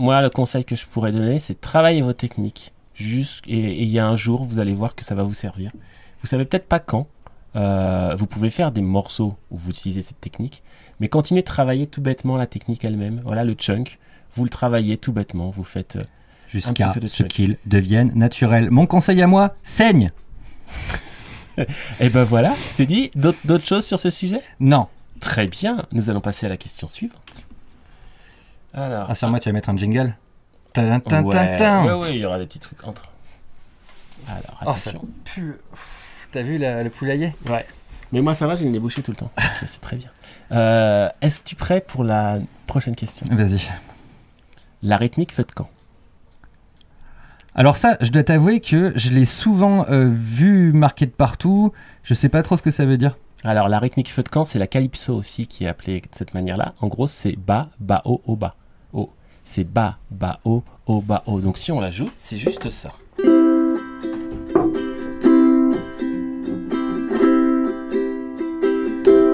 [0.00, 2.72] moi, le conseil que je pourrais donner, c'est travailler vos techniques.
[2.94, 5.70] Juste, et il y a un jour, vous allez voir que ça va vous servir.
[6.22, 7.06] Vous savez peut-être pas quand.
[7.56, 10.62] euh, vous pouvez faire des morceaux où vous utilisez cette technique,
[11.00, 13.22] mais continuez de travailler tout bêtement la technique elle-même.
[13.24, 13.98] Voilà le chunk.
[14.34, 15.50] Vous le travaillez tout bêtement.
[15.50, 15.96] Vous faites.
[15.96, 16.00] euh,
[16.48, 18.70] Jusqu'à ce qu'il devienne naturel.
[18.70, 20.10] Mon conseil à moi, saigne
[22.00, 23.10] Et ben voilà, c'est dit.
[23.14, 24.40] D'autres choses sur ce sujet?
[24.60, 24.86] Non.
[25.20, 25.84] Très bien.
[25.92, 27.44] Nous allons passer à la question suivante.
[28.74, 29.06] Alors.
[29.10, 30.14] Ah, sur moi, tu vas mettre un jingle
[31.84, 33.04] ouais, ouais, ouais, il y aura des petits trucs entre.
[34.28, 35.08] Alors, Oh, ça attention.
[35.24, 35.56] pue.
[35.70, 37.66] Pff, T'as vu la- le poulailler Ouais.
[38.12, 39.30] Mais moi, ça va, j'ai le nez bouché tout le temps.
[39.66, 40.08] C'est très bien.
[40.52, 43.26] Euh, Est-ce que tu es prêt pour la prochaine question?
[43.30, 43.68] Vas-y.
[44.82, 45.68] La rythmique feu de camp.
[47.54, 51.72] Alors ça, je dois t'avouer que je l'ai souvent euh, vu marqué de partout.
[52.04, 53.18] Je sais pas trop ce que ça veut dire.
[53.42, 56.34] Alors, la rythmique feu de camp, c'est la calypso aussi qui est appelée de cette
[56.34, 56.74] manière-là.
[56.80, 58.54] En gros, c'est bas, bas, haut, haut, bas.
[59.44, 61.40] C'est bas, bas, haut, haut, bas, haut.
[61.40, 62.92] Donc, si on la joue, c'est juste ça.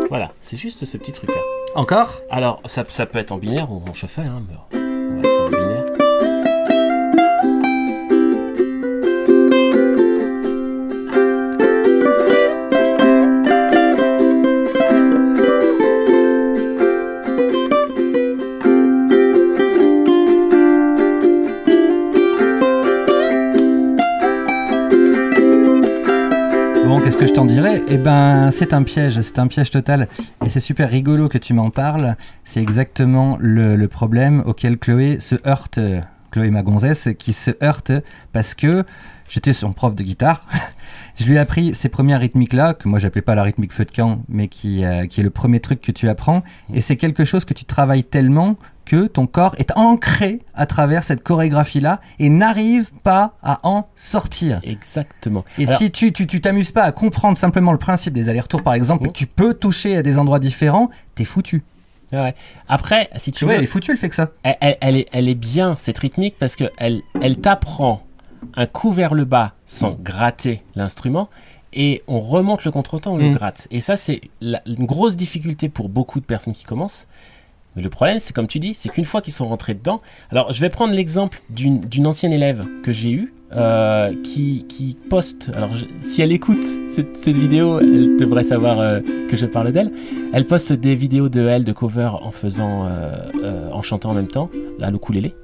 [0.09, 1.41] Voilà, c'est juste ce petit truc-là.
[1.75, 2.21] Encore?
[2.31, 4.76] Alors, ça, ça peut être en binaire ou en shuffle, hein, mais
[27.19, 30.09] que je t'en dirais Eh ben, c'est un piège, c'est un piège total.
[30.45, 32.17] Et c'est super rigolo que tu m'en parles.
[32.45, 35.81] C'est exactement le, le problème auquel Chloé se heurte.
[36.31, 37.93] Chloé, ma gonzesse, qui se heurte
[38.33, 38.85] parce que
[39.29, 40.47] j'étais son prof de guitare.
[41.17, 43.93] je lui ai appris ces premières rythmiques-là, que moi j'appelais pas la rythmique feu de
[43.93, 46.43] camp, mais qui, euh, qui est le premier truc que tu apprends.
[46.75, 51.05] Et c'est quelque chose que tu travailles tellement que ton corps est ancré à travers
[51.05, 54.61] cette chorégraphie-là et n'arrive pas à en sortir.
[54.63, 55.45] Exactement.
[55.59, 58.63] Et Alors- si tu tu tu t'amuses pas à comprendre simplement le principe des allers-retours,
[58.63, 61.63] par exemple, que tu peux toucher à des endroits différents, t'es foutu.
[62.13, 62.35] Ouais.
[62.69, 64.31] Après, si tu Tu vois, veux, elle est foutue, elle fait que ça.
[64.45, 68.03] elle, elle- elle est, elle est bien cette rythmique parce que elle, elle t'apprend
[68.55, 71.29] un coup vers le bas sans gratter l'instrument
[71.73, 73.35] et on remonte le contretemps, on le Mm.
[73.35, 73.67] gratte.
[73.73, 77.09] Et ça, c'est une grosse difficulté pour beaucoup de personnes qui commencent.
[77.77, 80.01] Mais le problème, c'est comme tu dis, c'est qu'une fois qu'ils sont rentrés dedans.
[80.31, 85.53] Alors, je vais prendre l'exemple d'une ancienne élève que j'ai eue euh, qui, poste.
[85.55, 89.93] Alors, si elle écoute cette, vidéo, elle devrait savoir euh, que je parle d'elle.
[90.33, 94.29] Elle poste des vidéos de elle de cover en faisant, euh, en chantant en même
[94.29, 95.35] temps, la ukulélé.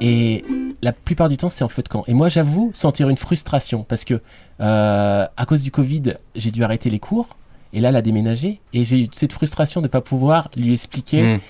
[0.00, 0.44] Et
[0.82, 2.04] la plupart du temps, c'est en feu de camp.
[2.06, 4.20] Et moi, j'avoue sentir une frustration parce que
[4.60, 7.36] à cause du Covid, j'ai dû arrêter les cours.
[7.74, 8.60] Et là, elle a déménagé.
[8.72, 11.40] Et j'ai eu cette frustration de ne pas pouvoir lui expliquer Mm.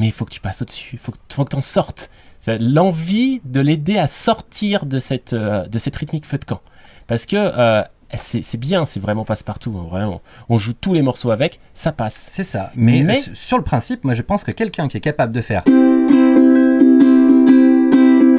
[0.00, 2.10] Mais il faut que tu passes au-dessus, il faut, que- faut que tu en sortes.
[2.58, 6.60] L'envie de l'aider à sortir de cette, euh, de cette rythmique feu de camp.
[7.06, 7.82] Parce que euh,
[8.16, 10.22] c'est bien, c'est vraiment passe-partout, hein, vraiment.
[10.48, 12.28] On joue tous les morceaux avec, ça passe.
[12.30, 12.72] C'est ça.
[12.74, 15.42] Mais, Mais- euh, sur le principe, moi je pense que quelqu'un qui est capable de
[15.42, 15.62] faire.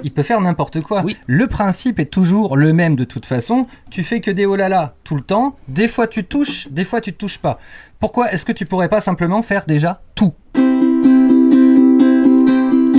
[0.04, 1.04] Il peut faire n'importe quoi.
[1.04, 1.16] Oui.
[1.28, 3.68] Le principe est toujours le même de toute façon.
[3.92, 5.56] Tu fais que des oh là là tout le temps.
[5.68, 7.60] Des fois tu touches, des fois tu touches pas.
[8.00, 10.34] Pourquoi est-ce que tu pourrais pas simplement faire déjà tout?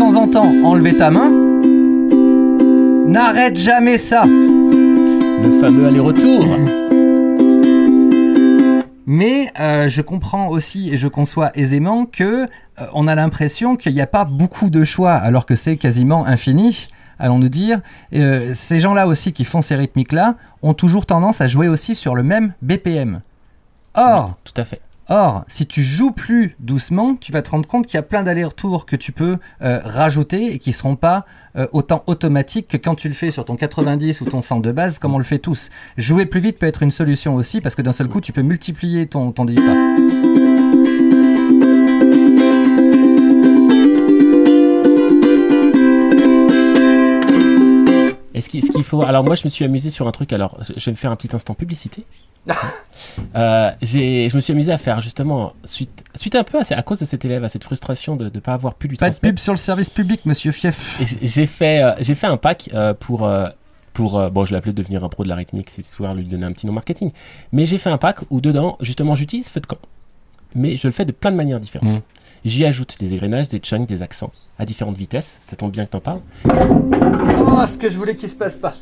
[0.02, 1.30] Temps en temps, enlever ta main.
[3.06, 4.24] N'arrête jamais ça.
[4.26, 6.44] Le fameux aller-retour.
[9.06, 12.46] Mais euh, je comprends aussi et je conçois aisément que euh,
[12.94, 16.88] on a l'impression qu'il n'y a pas beaucoup de choix, alors que c'est quasiment infini.
[17.20, 17.80] Allons-nous dire,
[18.12, 22.16] Euh, ces gens-là aussi qui font ces rythmiques-là ont toujours tendance à jouer aussi sur
[22.16, 23.20] le même BPM.
[23.94, 24.80] Or, Tout à fait.
[25.08, 28.22] Or, si tu joues plus doucement, tu vas te rendre compte qu'il y a plein
[28.22, 32.94] d'allers-retours que tu peux euh, rajouter et qui seront pas euh, autant automatiques que quand
[32.94, 35.40] tu le fais sur ton 90 ou ton 100 de base, comme on le fait
[35.40, 35.70] tous.
[35.96, 38.42] Jouer plus vite peut être une solution aussi parce que d'un seul coup, tu peux
[38.42, 39.44] multiplier ton, ton
[48.42, 49.02] ce qui- ce qu'il faut.
[49.02, 50.32] Alors, moi, je me suis amusé sur un truc.
[50.32, 52.04] Alors, je vais me faire un petit instant publicité.
[53.36, 57.00] Euh, je me suis amusé à faire justement, suite, suite un peu à, à cause
[57.00, 59.38] de cet élève, à cette frustration de ne pas avoir pu lui Pas de pub
[59.38, 61.00] sur le service public, monsieur Fief.
[61.00, 63.48] J'ai fait, euh, j'ai fait un pack euh, pour, euh,
[63.92, 66.46] pour bon, je l'ai appelé devenir un pro de la rythmique, c'est histoire lui donner
[66.46, 67.12] un petit nom marketing.
[67.52, 69.78] Mais j'ai fait un pack où dedans, justement, j'utilise feu de camp.
[70.54, 71.94] Mais je le fais de plein de manières différentes.
[71.94, 72.00] Mhm.
[72.44, 75.38] J'y ajoute des égrenages, des chunks, des accents à différentes vitesses.
[75.40, 76.20] Ça tombe bien que t'en parles.
[76.44, 78.74] Oh, ce que je voulais qu'il se passe pas.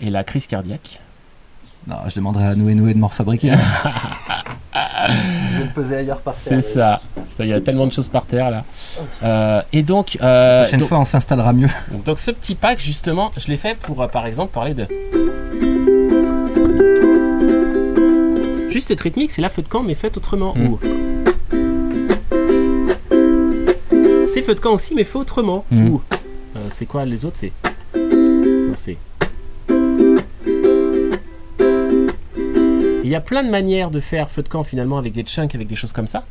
[0.00, 1.00] Et la crise cardiaque.
[1.86, 3.48] Non, je demanderai à Noué Noué de m'en refabriquer.
[4.74, 7.00] je vais le poser ailleurs par C'est ça.
[7.30, 8.64] Putain, Il y a tellement de choses par terre là.
[9.22, 11.68] Euh, et donc, euh, La prochaine donc, fois, on s'installera mieux.
[12.06, 14.86] donc ce petit pack justement, je l'ai fait pour euh, par exemple parler de.
[18.70, 20.54] Juste cette rythmique, c'est la feu de camp mais faite autrement.
[20.56, 20.66] Mm.
[20.66, 20.80] Ou-
[24.32, 25.64] C'est feu de camp aussi mais fait autrement.
[25.70, 25.88] Mm.
[25.90, 26.02] Ou
[26.56, 27.52] euh, c'est quoi les autres C'est.
[33.14, 35.68] Y a plein de manières de faire feu de camp finalement avec des chunks, avec
[35.68, 36.24] des choses comme ça,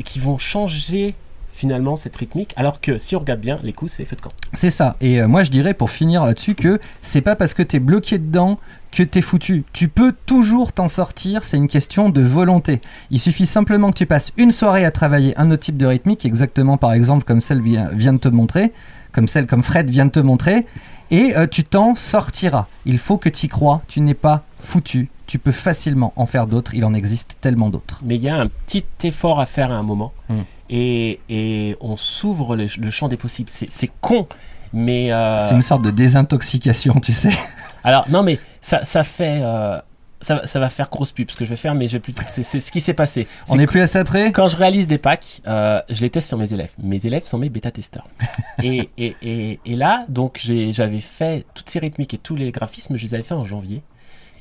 [0.00, 1.14] et qui vont changer
[1.56, 2.52] finalement cette rythmique.
[2.56, 4.30] Alors que si on regarde bien, les coups c'est feu de camp.
[4.52, 4.96] C'est ça.
[5.00, 8.18] Et euh, moi, je dirais pour finir là-dessus que c'est pas parce que t'es bloqué
[8.18, 8.58] dedans
[8.92, 9.64] que t'es foutu.
[9.72, 11.44] Tu peux toujours t'en sortir.
[11.44, 12.80] C'est une question de volonté.
[13.10, 16.24] Il suffit simplement que tu passes une soirée à travailler un autre type de rythmique,
[16.24, 18.72] exactement par exemple comme celle vient, vient de te montrer,
[19.12, 20.66] comme celle comme Fred vient de te montrer,
[21.10, 22.66] et euh, tu t'en sortiras.
[22.84, 23.82] Il faut que tu y crois.
[23.88, 25.08] Tu n'es pas foutu.
[25.26, 26.74] Tu peux facilement en faire d'autres.
[26.74, 28.00] Il en existe tellement d'autres.
[28.04, 30.12] Mais il y a un petit effort à faire à un moment.
[30.28, 30.34] Mm.
[30.70, 33.50] Et, et on s'ouvre le, le champ des possibles.
[33.52, 34.28] C'est c'est con.
[34.72, 35.12] Mais.
[35.12, 37.30] euh, C'est une sorte de désintoxication, tu sais.
[37.84, 39.40] Alors, non, mais ça, ça fait.
[39.42, 39.80] euh,
[40.20, 42.14] ça, ça va faire grosse pub ce que je vais faire, mais j'ai plus.
[42.26, 43.28] C'est c'est ce qui s'est passé.
[43.48, 46.26] On n'est plus à ça près Quand je réalise des packs, euh, je les teste
[46.28, 46.70] sur mes élèves.
[46.82, 48.06] Mes élèves sont mes bêta-testeurs.
[48.62, 52.50] et, et, et, et là, donc, j'ai- j'avais fait toutes ces rythmiques et tous les
[52.50, 53.82] graphismes, je les avais fait en janvier.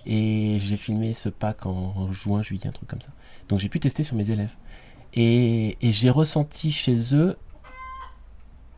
[0.06, 3.10] Et j'ai filmé ce pack en juin, juillet, un truc comme ça.
[3.50, 4.54] Donc, j'ai pu tester sur mes élèves.
[5.13, 7.38] Et, et j'ai ressenti chez eux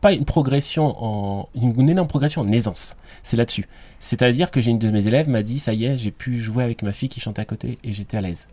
[0.00, 2.96] pas une progression en une énorme progression en aisance.
[3.22, 3.66] C'est là-dessus.
[4.00, 6.64] C'est-à-dire que j'ai une de mes élèves m'a dit ça y est, j'ai pu jouer
[6.64, 8.46] avec ma fille qui chantait à côté et j'étais à l'aise.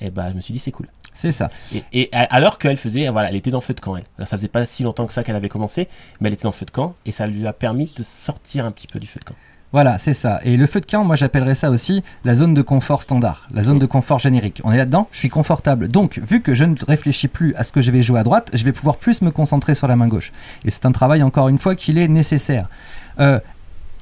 [0.00, 0.88] Et bah je me suis dit c'est cool.
[1.14, 1.50] C'est ça.
[1.92, 4.04] Et, alors qu'elle faisait, voilà, elle était dans le feu de camp, elle.
[4.18, 5.88] Alors ça faisait pas si longtemps que ça qu'elle avait commencé,
[6.20, 8.64] mais elle était dans le feu de camp et ça lui a permis de sortir
[8.66, 9.34] un petit peu du feu de camp.
[9.70, 10.40] Voilà, c'est ça.
[10.44, 13.62] Et le feu de camp, moi j'appellerais ça aussi la zone de confort standard, la
[13.62, 14.62] zone de confort générique.
[14.64, 15.88] On est là-dedans, je suis confortable.
[15.88, 18.50] Donc, vu que je ne réfléchis plus à ce que je vais jouer à droite,
[18.54, 20.32] je vais pouvoir plus me concentrer sur la main gauche.
[20.64, 22.66] Et c'est un travail, encore une fois, qu'il est nécessaire.
[23.20, 23.40] Euh,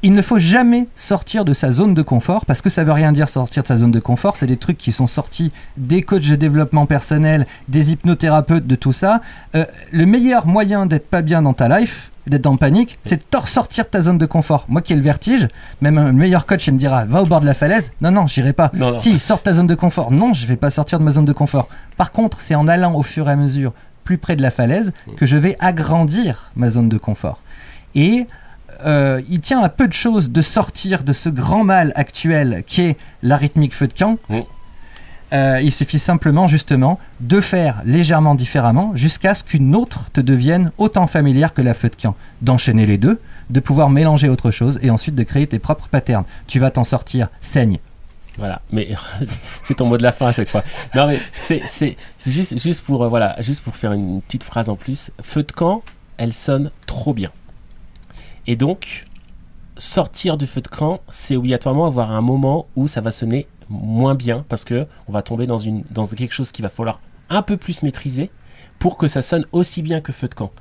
[0.03, 3.13] il ne faut jamais sortir de sa zone de confort parce que ça veut rien
[3.13, 4.37] dire sortir de sa zone de confort.
[4.37, 8.93] C'est des trucs qui sont sortis des coachs de développement personnel, des hypnothérapeutes, de tout
[8.93, 9.21] ça.
[9.55, 13.17] Euh, le meilleur moyen d'être pas bien dans ta life, d'être dans le panique, c'est
[13.17, 14.67] de te ressortir de ta zone de confort.
[14.69, 15.49] Moi qui ai le vertige,
[15.81, 17.93] même un meilleur coach il me dira va au bord de la falaise.
[18.01, 18.71] Non non, j'irai pas.
[18.75, 18.99] Non, non.
[18.99, 20.11] Si sors de ta zone de confort.
[20.11, 21.69] Non, je vais pas sortir de ma zone de confort.
[21.97, 23.73] Par contre, c'est en allant au fur et à mesure
[24.05, 27.41] plus près de la falaise que je vais agrandir ma zone de confort.
[27.95, 28.27] Et
[28.85, 32.83] euh, il tient à peu de choses de sortir de ce grand mal actuel qui
[32.83, 34.19] est la rythmique feu de camp.
[34.29, 34.41] Mm.
[35.33, 40.71] Euh, il suffit simplement justement de faire légèrement différemment jusqu'à ce qu'une autre te devienne
[40.79, 42.15] autant familière que la feu de camp.
[42.43, 46.25] D'enchaîner les deux, de pouvoir mélanger autre chose et ensuite de créer tes propres patterns.
[46.47, 47.79] Tu vas t'en sortir, saigne.
[48.39, 48.91] Voilà, mais
[49.65, 50.63] c'est ton mot de la fin à chaque fois.
[50.95, 54.77] Non mais c'est juste juste pour euh, voilà, juste pour faire une petite phrase en
[54.77, 55.11] plus.
[55.23, 55.83] Feu de camp,
[56.19, 57.31] elle sonne trop bien.
[58.47, 59.05] Et donc
[59.77, 64.15] sortir du feu de camp, c'est obligatoirement avoir un moment où ça va sonner moins
[64.15, 65.59] bien parce que on va tomber dans
[66.07, 68.31] quelque chose qu'il va falloir un peu plus maîtriser
[68.79, 70.53] pour que ça sonne aussi bien que feu de camp.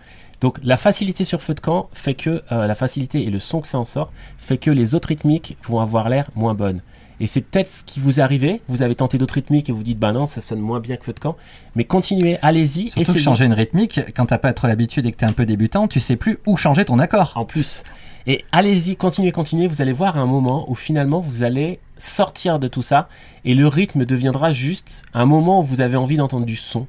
[0.41, 3.61] Donc la facilité sur feu de camp fait que euh, la facilité et le son
[3.61, 6.81] que ça en sort fait que les autres rythmiques vont avoir l'air moins bonnes.
[7.19, 8.61] Et c'est peut-être ce qui vous est arrivé.
[8.67, 11.05] Vous avez tenté d'autres rythmiques et vous dites, bah non, ça sonne moins bien que
[11.05, 11.37] feu de camp.
[11.75, 12.89] Mais continuez, allez-y.
[12.89, 15.45] Surtout que changer une rythmique, quand t'as pas trop l'habitude et que t'es un peu
[15.45, 17.33] débutant, tu sais plus où changer ton accord.
[17.35, 17.83] En plus.
[18.27, 19.67] Et allez-y, continuez, continuez.
[19.67, 23.07] Vous allez voir un moment où finalement vous allez sortir de tout ça
[23.45, 26.87] et le rythme deviendra juste un moment où vous avez envie d'entendre du son.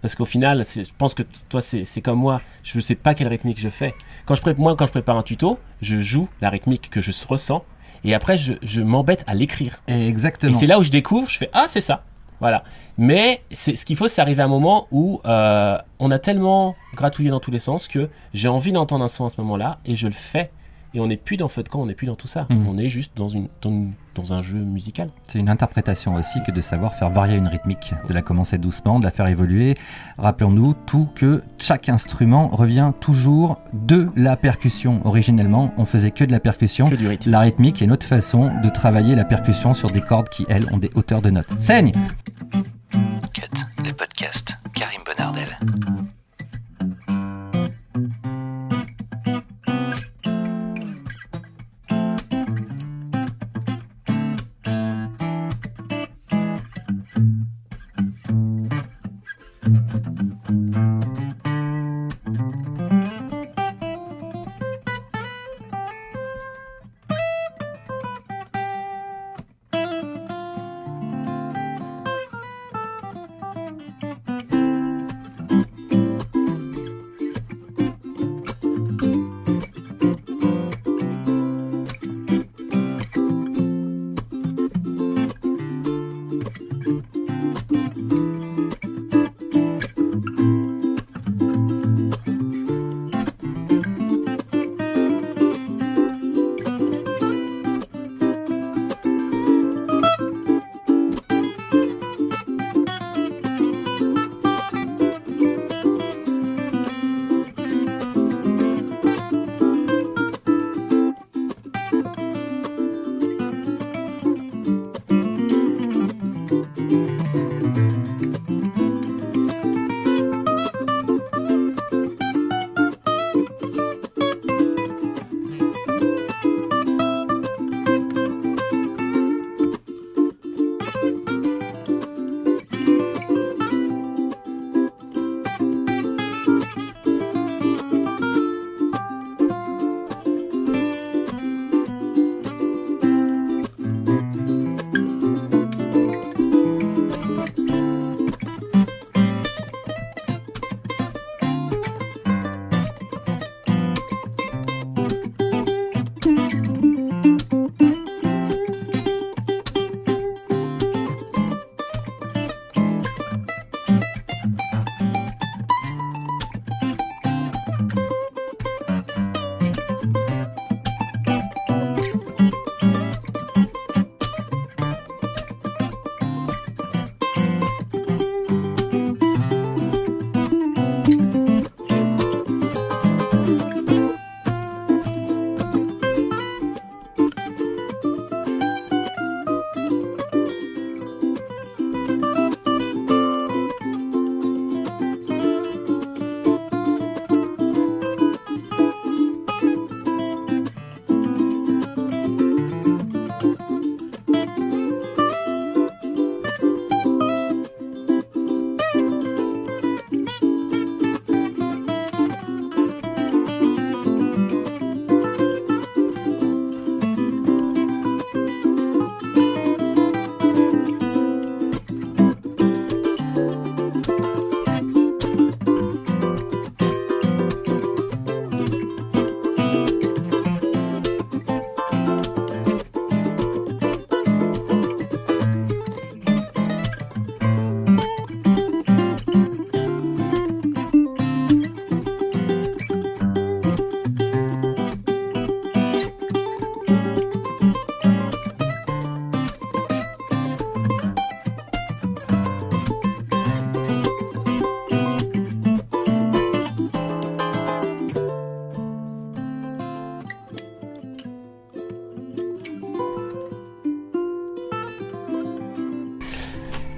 [0.00, 2.40] Parce qu'au final, je pense que toi, c'est comme moi.
[2.64, 3.94] Je ne sais pas quelle rythmique je fais.
[4.26, 7.64] Quand je moi, quand je prépare un tuto, je joue la rythmique que je ressens.
[8.04, 9.80] Et après, je, je m'embête à l'écrire.
[9.88, 10.54] Et Exactement.
[10.58, 12.02] c'est là où je découvre, je fais Ah, c'est ça.
[12.40, 12.64] Voilà.
[12.98, 16.74] Mais c'est ce qu'il faut, c'est arriver à un moment où euh, on a tellement
[16.94, 19.94] gratouillé dans tous les sens que j'ai envie d'entendre un son à ce moment-là et
[19.94, 20.50] je le fais.
[20.94, 22.46] Et on n'est plus dans feu de camp, on n'est plus dans tout ça.
[22.50, 22.66] Mhm.
[22.68, 25.08] On est juste dans, une, dans, une- dans un jeu musical.
[25.24, 28.98] C'est une interprétation aussi que de savoir faire varier une rythmique, de la commencer doucement,
[28.98, 29.74] de la faire évoluer.
[30.18, 35.00] Rappelons-nous tout que chaque instrument revient toujours de la percussion.
[35.06, 36.86] Originellement, on faisait que de la percussion.
[36.90, 37.30] Que du rythme.
[37.30, 40.78] La rythmique est notre façon de travailler la percussion sur des cordes qui, elles, ont
[40.78, 41.48] des hauteurs de notes.
[41.58, 41.92] Saigne
[43.32, 43.42] Cut,
[43.82, 44.58] les podcasts.
[44.74, 45.58] Karim Bonardel.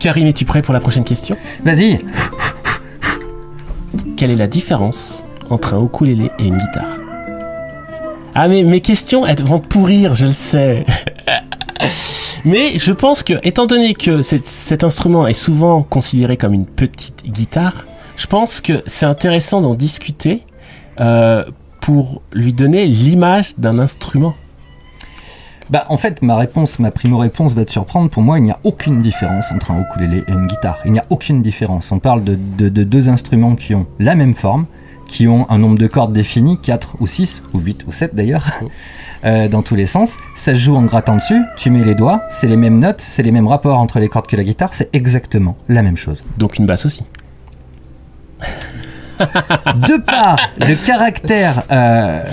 [0.05, 1.35] Karim, es-tu prêt pour la prochaine question?
[1.65, 1.99] Vas-y.
[4.19, 6.99] Quelle est la différence entre un ukulélé et une guitare?
[8.35, 10.85] Ah mais mes questions elles vont pourrir, je le sais.
[12.45, 16.67] mais je pense que, étant donné que cet, cet instrument est souvent considéré comme une
[16.67, 17.87] petite guitare,
[18.19, 20.43] je pense que c'est intéressant d'en discuter
[21.01, 21.47] euh,
[21.81, 24.35] pour lui donner l'image d'un instrument
[25.71, 28.11] Bah, en fait, ma réponse, ma primo-réponse va te surprendre.
[28.11, 30.79] Pour moi, il n'y a aucune différence entre un ukulélé et une guitare.
[30.85, 31.91] Il n'y a aucune différence.
[31.91, 34.67] On parle de, de- de deux instruments qui ont la même forme,
[35.09, 38.45] qui ont un nombre de cordes défini, 4 ou 6, ou 8 ou 7 d'ailleurs,
[39.25, 40.17] euh, dans tous les sens.
[40.35, 43.23] Ça se joue en grattant dessus, tu mets les doigts, c'est les mêmes notes, c'est
[43.23, 46.25] les mêmes rapports entre les cordes que la guitare, c'est exactement la même chose.
[46.39, 47.05] Donc une basse aussi.
[49.19, 52.25] de par le caractère euh,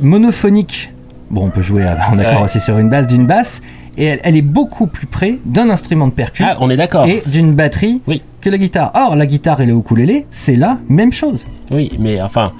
[0.00, 0.92] monophonique,
[1.30, 2.44] bon, on peut jouer en accord Ouais.
[2.44, 3.62] aussi sur une basse d'une basse,
[3.96, 7.06] et elle, elle est beaucoup plus près d'un instrument de percu Ah, on est d'accord.
[7.06, 8.22] et d'une batterie Oui.
[8.40, 8.90] que la guitare.
[8.94, 11.46] Or, la guitare et le ukulélé, c'est la même chose.
[11.72, 12.52] Oui, mais enfin,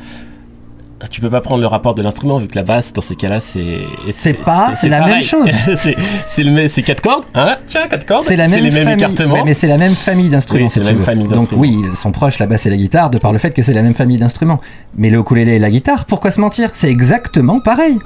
[1.10, 3.38] tu peux pas prendre le rapport de l'instrument vu que la basse, dans ces cas-là,
[3.40, 3.80] c'est.
[4.10, 5.50] C'est pas la même chose.
[5.76, 5.96] c'est
[6.26, 8.24] c'est le c'est quatre cordes, hein Tiens, quatre cordes.
[8.24, 9.04] C'est la même les mêmes famille.
[9.04, 9.44] écartements.
[9.44, 10.64] Mais c'est la même famille d'instruments.
[10.64, 11.04] Oui, c'est si la tu même veux.
[11.04, 13.50] famille Donc oui, ils sont proches la basse et la guitare de par le fait
[13.50, 14.60] que c'est la même famille d'instruments.
[14.96, 16.70] Mais le ukulélé et la guitare, pourquoi se mentir?
[16.72, 17.98] C'est exactement pareil.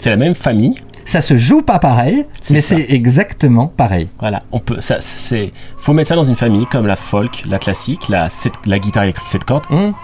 [0.00, 0.74] C'est la même famille.
[1.04, 4.08] Ça se joue pas pareil, mais c'est exactement pareil.
[4.20, 4.80] Voilà, on peut.
[4.80, 5.52] Ça, c'est.
[5.76, 8.28] Faut mettre ça dans une famille comme la folk, la classique, la,
[8.66, 9.64] la guitare électrique 7 cordes.
[9.70, 9.94] Hum.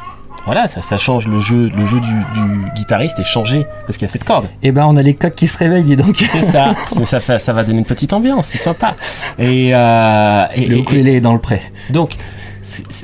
[0.47, 1.71] Voilà, ça, ça change le jeu.
[1.77, 4.49] Le jeu du, du guitariste est changé parce qu'il y a 7 cordes.
[4.63, 6.17] Eh ben, on a les coqs qui se réveillent, dis donc.
[6.17, 6.75] C'est ça.
[6.99, 8.47] Mais ça, fait, ça va donner une petite ambiance.
[8.47, 8.95] C'est sympa.
[9.39, 11.61] Et, euh, et, Le et- ukulélé est dans le pré.
[11.91, 12.17] Donc,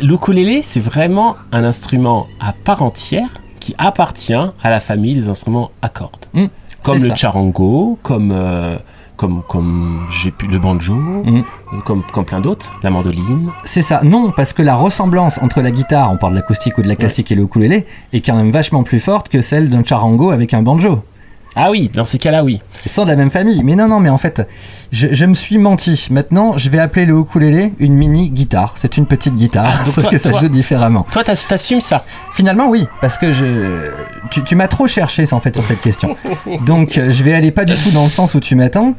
[0.01, 3.29] l'ukulélé, c'est vraiment un instrument à part entière
[3.61, 6.27] qui appartient à la famille des instruments à cordes.
[6.35, 6.47] Mm,
[6.83, 7.15] comme le ça.
[7.15, 8.77] charango, comme, euh,
[9.17, 11.43] comme, comme j'ai pu, le banjo, Mm.
[11.85, 13.51] comme, comme plein d'autres, la mandoline.
[13.65, 14.01] C'est ça.
[14.03, 16.97] Non, parce que la ressemblance entre la guitare, on parle de l'acoustique ou de la
[16.97, 20.55] classique et le ukulélé, est quand même vachement plus forte que celle d'un charango avec
[20.55, 21.03] un banjo.
[21.55, 22.61] Ah oui, dans ces cas-là, oui.
[22.87, 23.63] Ils sont de la même famille.
[23.63, 24.47] Mais non, non, mais en fait,
[24.91, 26.09] je, je me suis menti.
[26.11, 28.75] Maintenant, je vais appeler le ukulélé une mini guitare.
[28.79, 31.07] C'est une petite guitare, Ah, sauf toi- que ça toi- se joue différemment.
[31.13, 32.05] Toi, t'as- t'assumes ça.
[32.33, 33.91] Finalement, oui, parce que je,
[34.31, 36.17] tu, tu m'as trop cherché en fait sur cette question.
[36.67, 38.95] Donc, euh, je vais aller pas du tout dans le sens où tu m'attends,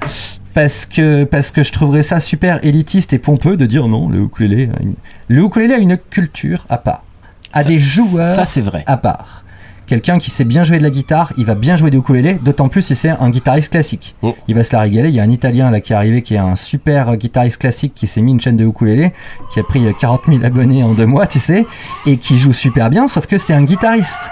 [0.53, 4.19] parce que parce que je trouverais ça super élitiste et pompeux de dire non, le
[4.21, 4.93] ukulélé, a une-
[5.27, 7.03] le ukulélé a une culture à part,
[7.51, 8.83] a Ça- des joueurs Ça, c'est vrai.
[8.85, 9.43] à part.
[9.85, 12.69] Quelqu'un qui sait bien jouer de la guitare, il va bien jouer du ukulélé, d'autant
[12.69, 14.15] plus si c'est un guitariste classique.
[14.21, 14.29] Mm.
[14.47, 15.09] Il va se la régaler.
[15.09, 17.93] Il y a un Italien là qui est arrivé, qui est un super guitariste classique,
[17.93, 19.11] qui s'est mis une chaîne de ukulélé,
[19.51, 21.65] qui a pris euh, 40 000 abonnés en deux mois, tu sais,
[22.05, 24.31] et qui joue super bien, sauf que c'est un guitariste.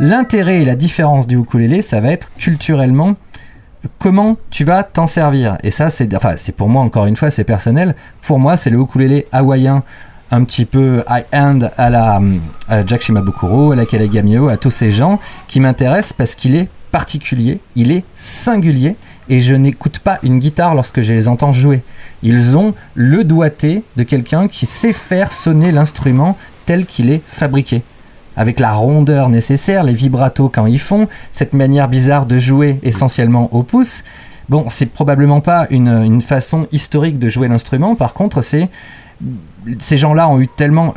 [0.00, 3.16] L'intérêt et la différence du ukulélé, ça va être culturellement
[3.98, 5.58] comment tu vas t'en servir.
[5.62, 7.94] Et ça, c'est, enfin, c'est pour moi encore une fois, c'est personnel.
[8.22, 9.82] Pour moi, c'est le ukulélé hawaïen
[10.30, 12.20] un petit peu high-end à la,
[12.68, 16.68] à Jack Shimabukuro, à la Kalegamio, à tous ces gens qui m'intéressent parce qu'il est
[16.90, 18.96] particulier, il est singulier
[19.28, 21.82] et je n'écoute pas une guitare lorsque je les entends jouer.
[22.22, 27.82] Ils ont le doigté de quelqu'un qui sait faire sonner l'instrument tel qu'il est fabriqué.
[28.36, 33.52] Avec la rondeur nécessaire, les vibratos quand ils font, cette manière bizarre de jouer essentiellement
[33.54, 34.02] au pouce.
[34.48, 38.68] Bon, c'est probablement pas une, une façon historique de jouer l'instrument, par contre, c'est
[39.78, 40.94] ces gens-là ont eu tellement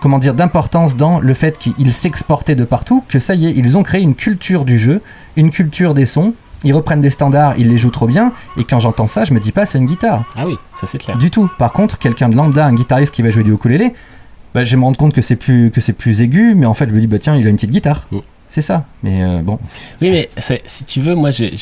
[0.00, 3.76] comment dire d'importance dans le fait qu'ils s'exportaient de partout que ça y est, ils
[3.78, 5.00] ont créé une culture du jeu,
[5.36, 6.34] une culture des sons.
[6.64, 9.40] Ils reprennent des standards, ils les jouent trop bien, et quand j'entends ça, je me
[9.40, 10.22] dis pas c'est une guitare.
[10.36, 11.18] Ah oui, ça c'est clair.
[11.18, 11.50] Du tout.
[11.58, 13.94] Par contre, quelqu'un de lambda, un guitariste qui va jouer du ukulélé,
[14.54, 16.74] bah, je vais me rendre compte que c'est plus que c'est plus aigu, mais en
[16.74, 18.06] fait, je me dis bah tiens, il a une petite guitare.
[18.12, 18.18] Mm.
[18.48, 18.84] C'est ça.
[19.02, 19.58] Mais euh, bon,
[20.02, 20.28] Oui, mais
[20.66, 21.56] si tu veux, moi j'ai-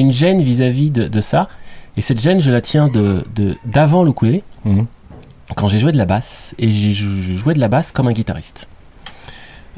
[0.00, 1.48] une gêne vis-à-vis de, de ça.
[1.96, 4.84] Et cette gêne, je la tiens de de- d'avant le ukulélé, Mhm.
[5.54, 6.54] Quand j'ai joué de la basse.
[6.58, 8.68] Et j'ai jou- je jouais de la basse comme un guitariste.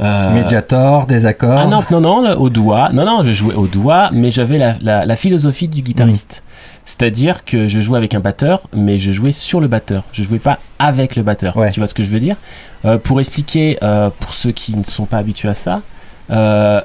[0.00, 1.58] Euh, Mediator, des accords.
[1.58, 2.90] Ah non, non, non, au doigt.
[2.92, 6.42] Non, non, je jouais au doigt, mais j'avais la, la- la philosophie du guitariste.
[6.86, 10.04] C'est-à-dire que je jouais avec un batteur, mais je jouais sur le batteur.
[10.12, 11.56] Je jouais pas avec le batteur.
[11.56, 11.68] Ouais.
[11.68, 12.36] si Tu vois ce que je veux dire
[12.84, 15.82] Euh, Pour expliquer, euh, pour ceux qui ne sont pas habitués à ça,
[16.30, 16.80] euh,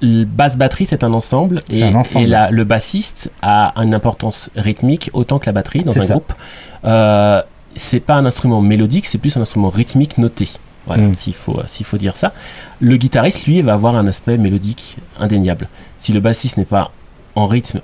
[0.00, 2.24] basse batterie c'est un ensemble et, un ensemble.
[2.24, 6.14] et la- le bassiste a une importance rythmique autant que la batterie dans un ça.
[6.14, 6.32] groupe.
[7.72, 10.48] Euh, c'est pas un instrument mélodique, c'est plus un instrument rythmique noté.
[10.86, 11.14] Voilà, Mm.
[11.14, 12.32] s'il faut, s'il faut dire ça.
[12.80, 15.68] Le guitariste, lui, va avoir un aspect mélodique indéniable.
[15.98, 16.90] Si le bassiste n'est pas
[17.36, 17.80] en rythme,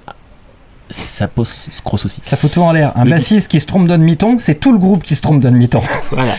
[0.90, 2.20] ça pose gros souci.
[2.24, 2.92] Ça fout tout en l'air.
[2.96, 5.40] Un Le bassiste qui se trompe d'un demi-ton, c'est tout le groupe qui se trompe
[5.40, 5.80] d'un demi-ton.
[6.10, 6.34] Voilà.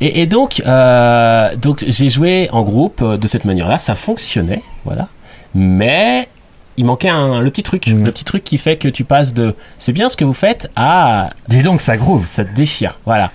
[0.00, 4.62] Et, et donc, euh, donc j'ai joué en groupe euh, de cette manière-là, ça fonctionnait,
[4.84, 5.08] voilà.
[5.54, 6.28] Mais
[6.78, 8.04] il manquait un, le petit truc, Mhm.
[8.04, 10.70] le petit truc qui fait que tu passes de c'est bien ce que vous faites
[10.76, 12.26] à Dis donc, ça groove.
[12.26, 13.30] ça te déchire, voilà.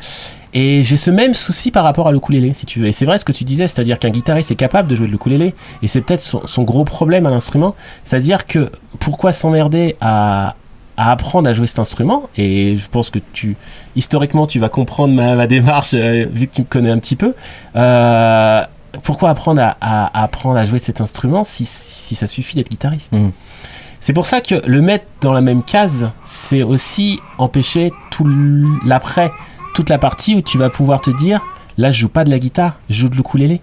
[0.56, 2.86] Et j'ai ce même souci par rapport à l'ukulélé, si tu veux.
[2.88, 5.12] Et c'est vrai ce que tu disais, c'est-à-dire qu'un guitariste est capable de jouer de
[5.12, 10.56] l'ukulélé, et c'est peut-être son, son gros problème à l'instrument, c'est-à-dire que pourquoi s'emmerder à,
[10.96, 12.30] à apprendre à jouer cet instrument?
[12.38, 13.56] Et je pense que tu,
[13.96, 17.16] historiquement, tu vas comprendre ma, ma démarche euh, vu que tu me connais un petit
[17.16, 17.34] peu.
[17.76, 18.64] Euh,
[19.02, 22.70] pourquoi apprendre à, à- à apprendre à jouer cet instrument si, si ça suffit d'être
[22.70, 23.32] guitariste Mm.
[24.00, 28.28] C'est pour ça que le mettre dans la même case, c'est aussi empêcher tout
[28.86, 29.32] l'après,
[29.74, 31.40] toute la partie où tu vas pouvoir te dire,
[31.78, 33.62] là je joue pas de la guitare, je joue de l'ukulélé.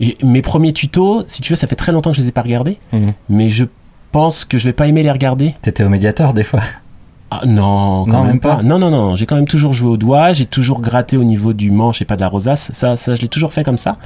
[0.00, 2.32] Et Mes premiers tutos, si tu veux, ça fait très longtemps que je les ai
[2.32, 3.12] pas regardés, Mhm.
[3.28, 3.64] mais je
[4.12, 5.54] pense que je vais pas aimer les regarder.
[5.60, 6.60] T'étais au médiateur des fois.
[7.30, 8.56] Ah, non, quand Non, même, même pas.
[8.56, 8.62] pas.
[8.62, 9.16] Non, non, non.
[9.16, 10.32] J'ai quand même toujours joué au doigt.
[10.32, 12.70] J'ai toujours gratté au niveau du manche et pas de la rosace.
[12.72, 13.96] Ça, ça, je l'ai toujours fait comme ça.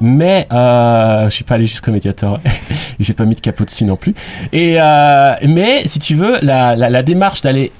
[0.00, 2.38] Mais euh, je suis pas allé jusqu'au médiateur.
[2.46, 2.50] et
[3.00, 4.14] j'ai pas mis de capot dessus non plus.
[4.52, 7.72] Et euh, mais si tu veux, la, la, la démarche d'aller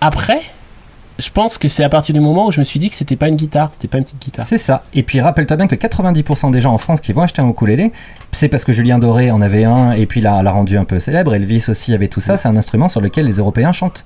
[0.00, 0.40] après,
[1.18, 3.16] je pense que c'est à partir du moment où je me suis dit que c'était
[3.16, 4.46] pas une guitare, c'était pas une petite guitare.
[4.46, 4.82] C'est ça.
[4.94, 7.90] Et puis rappelle-toi bien que 90% des gens en France qui vont acheter un ukulélé,
[8.30, 11.34] c'est parce que Julien Doré en avait un et puis l'a rendu un peu célèbre.
[11.34, 12.36] Elvis aussi avait tout ça.
[12.36, 14.04] C'est un instrument sur lequel les Européens chantent.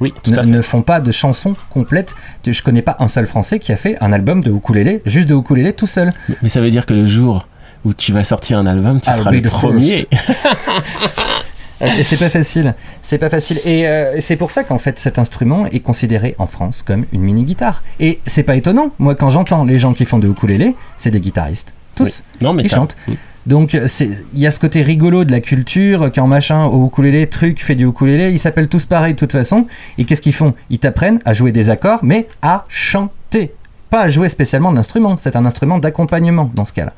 [0.00, 0.48] Oui, tout Ne, à fait.
[0.48, 2.14] ne font pas de chansons complètes.
[2.46, 5.34] Je connais pas un seul Français qui a fait un album de ukulélé, juste de
[5.34, 6.12] ukulélé tout seul.
[6.42, 7.48] Mais ça veut dire que le jour
[7.84, 10.06] où tu vas sortir un album, tu I'll seras be le the premier.
[11.80, 12.74] Et c'est pas facile.
[13.02, 13.60] C'est pas facile.
[13.66, 17.20] Et euh, c'est pour ça qu'en fait cet instrument est considéré en France comme une
[17.20, 17.82] mini guitare.
[18.00, 18.92] Et c'est pas étonnant.
[18.98, 21.74] Moi, quand j'entends les gens qui font de ukulélé, c'est des guitaristes.
[21.94, 22.22] Tous.
[22.40, 22.96] Non, mais Ils chantent.
[23.06, 23.12] Mm.
[23.46, 27.62] Donc il y a ce côté rigolo de la culture quand machin au ukulélé truc
[27.62, 29.66] fait du ukulélé, ils s'appellent tous pareil de toute façon.
[29.98, 30.54] Et qu'est-ce qu'ils font?
[30.68, 33.52] Ils t'apprennent à jouer des accords mais à chanter,
[33.88, 36.92] pas à jouer spécialement de l'instrument, c'est un instrument d'accompagnement dans ce cas-là.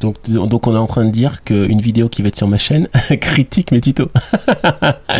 [0.00, 2.56] Donc, donc on est en train de dire qu'une vidéo qui va être sur ma
[2.56, 2.88] chaîne
[3.20, 4.10] critique mes tutos.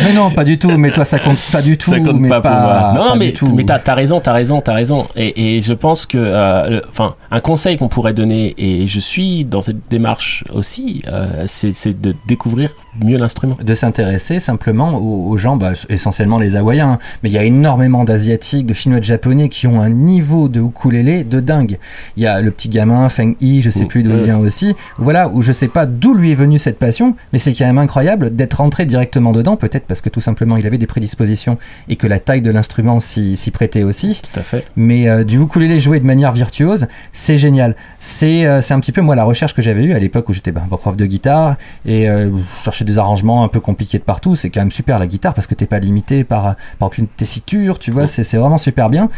[0.03, 2.29] Mais non, pas du tout, mais toi ça compte pas du tout, ça compte mais
[2.29, 2.93] pas, pour moi.
[2.95, 5.05] Non, pas mais, mais t'as as raison, t'as raison, t'as raison.
[5.15, 9.45] Et, et je pense que, euh, enfin, un conseil qu'on pourrait donner, et je suis
[9.45, 12.71] dans cette démarche aussi, euh, c'est de découvrir
[13.03, 13.55] mieux l'instrument.
[13.61, 16.99] de s'intéresser simplement aux, aux gens, bah, essentiellement les Hawaïens, hein.
[17.23, 20.61] mais il y a énormément d'Asiatiques, de Chinois, de Japonais qui ont un niveau de
[20.61, 21.77] ukulélé de dingue.
[22.17, 24.75] Il y a le petit gamin Feng Yi, je sais plus d'où il vient aussi,
[24.97, 27.77] voilà, où je sais pas d'où lui est venue cette passion, mais c'est quand même
[27.77, 31.57] incroyable d'être rentré directement dedans, peut-être parce que tout simplement il avait des prédispositions
[31.89, 34.21] et que la taille de l'instrument s'y prêtait aussi.
[34.21, 34.65] Tout à fait.
[34.75, 37.75] Mais euh, du ukulélé joué de manière virtuose, c'est génial.
[37.99, 40.51] C'est euh, un petit peu moi la recherche que j'avais eue à l'époque où j'étais
[40.51, 44.35] bah, prof de guitare et euh, je cherchais des arrangements un peu compliqués de partout.
[44.35, 47.79] C'est quand même super la guitare parce que t'es pas limité par, par aucune tessiture,
[47.79, 49.09] tu vois, c'est vraiment super bien.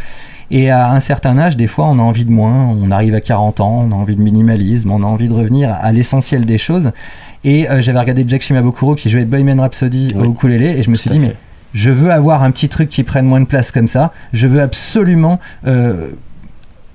[0.51, 2.67] Et à un certain âge, des fois, on a envie de moins.
[2.67, 5.71] On arrive à 40 ans, on a envie de minimalisme, on a envie de revenir
[5.81, 6.91] à l'essentiel des choses.
[7.43, 10.27] Et euh, j'avais regardé Jack Shimabukuro qui jouait Bohemian Rhapsody Oui.
[10.27, 11.27] au ukulélé et je me suis dit, fait.
[11.27, 11.35] mais
[11.73, 14.11] je veux avoir un petit truc qui prenne moins de place comme ça.
[14.31, 16.09] Je veux absolument euh,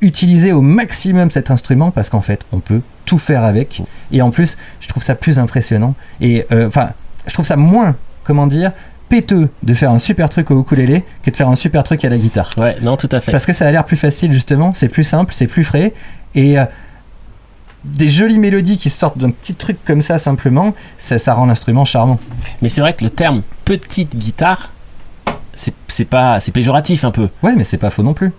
[0.00, 3.82] utiliser au maximum cet instrument parce qu'en fait, on peut tout faire avec.
[4.12, 5.94] Et en plus, je trouve ça plus impressionnant.
[6.20, 6.90] Et euh, enfin,
[7.26, 8.72] je trouve ça moins, comment dire,
[9.08, 12.08] péteux de faire un super truc au ukulélé que de faire un super truc à
[12.08, 12.52] la guitare.
[12.56, 13.32] Ouais, non, tout à fait.
[13.32, 15.94] Parce que ça a l'air plus facile justement, c'est plus simple, c'est plus frais.
[16.34, 16.64] Et euh,
[17.84, 21.84] des jolies mélodies qui sortent d'un petit truc comme ça simplement, ça, ça rend l'instrument
[21.84, 22.18] charmant.
[22.62, 24.70] Mais c'est vrai que le terme petite guitare,
[25.54, 27.28] c'est c'est pas, c'est péjoratif un peu.
[27.42, 28.32] Ouais, mais c'est pas faux non plus.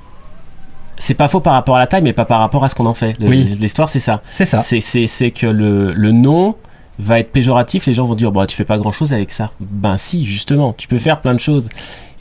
[1.00, 2.86] C'est pas faux par rapport à la taille, mais pas par rapport à ce qu'on
[2.86, 3.16] en fait.
[3.22, 3.58] Oui.
[3.60, 4.22] L'histoire, c'est ça.
[4.32, 4.60] C'est ça.
[4.60, 6.56] C'est- que le, le nom
[7.00, 7.86] va être péjoratif.
[7.88, 9.52] Les gens vont dire, bah, tu fais pas grand chose avec ça.
[9.62, 11.70] Ben si, justement, tu peux faire plein de choses.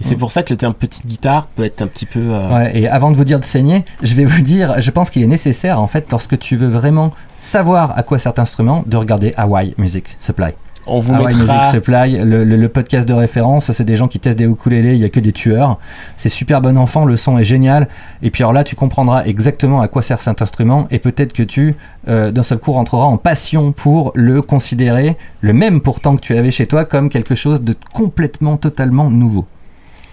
[0.00, 0.18] Et c'est Mm.
[0.20, 2.20] pour ça que le terme petite guitare peut être un petit peu.
[2.20, 5.10] euh, Ouais, et avant de vous dire de saigner, je vais vous dire, je pense
[5.10, 8.96] qu'il est nécessaire, en fait, lorsque tu veux vraiment savoir à quoi sert instrument, de
[8.96, 10.52] regarder Hawaii Music Supply.
[10.90, 11.56] On vous Hawaii mettra.
[11.56, 14.94] Music Supply, le, le- le podcast de référence, c'est des gens qui testent des ukulélés,
[14.94, 15.78] il y a que des tueurs.
[16.16, 17.88] C'est super bon enfant, le son est génial.
[18.22, 21.42] Et puis alors là, tu comprendras exactement à quoi sert cet instrument, et peut-être que
[21.42, 21.74] tu,
[22.08, 26.36] euh, d'un seul coup, rentreras en passion pour le considérer, le même pourtant que tu
[26.36, 29.44] avais chez toi, comme quelque chose de complètement, totalement nouveau.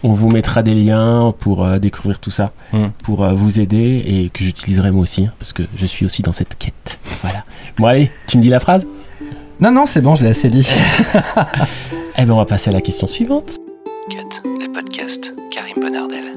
[0.03, 2.85] On vous mettra des liens pour euh, découvrir tout ça, Mm.
[3.03, 6.21] pour euh, vous aider et que j'utiliserai moi aussi, hein, parce que je suis aussi
[6.21, 6.99] dans cette quête.
[7.23, 7.43] Voilà.
[7.77, 8.85] Bon, allez, tu me dis la phrase?
[9.59, 10.67] Non, non, c'est bon, je l'ai assez dit.
[12.17, 13.57] Eh ben, on va passer à la question suivante.
[14.09, 16.34] Cut, le podcast Karim Bonardel.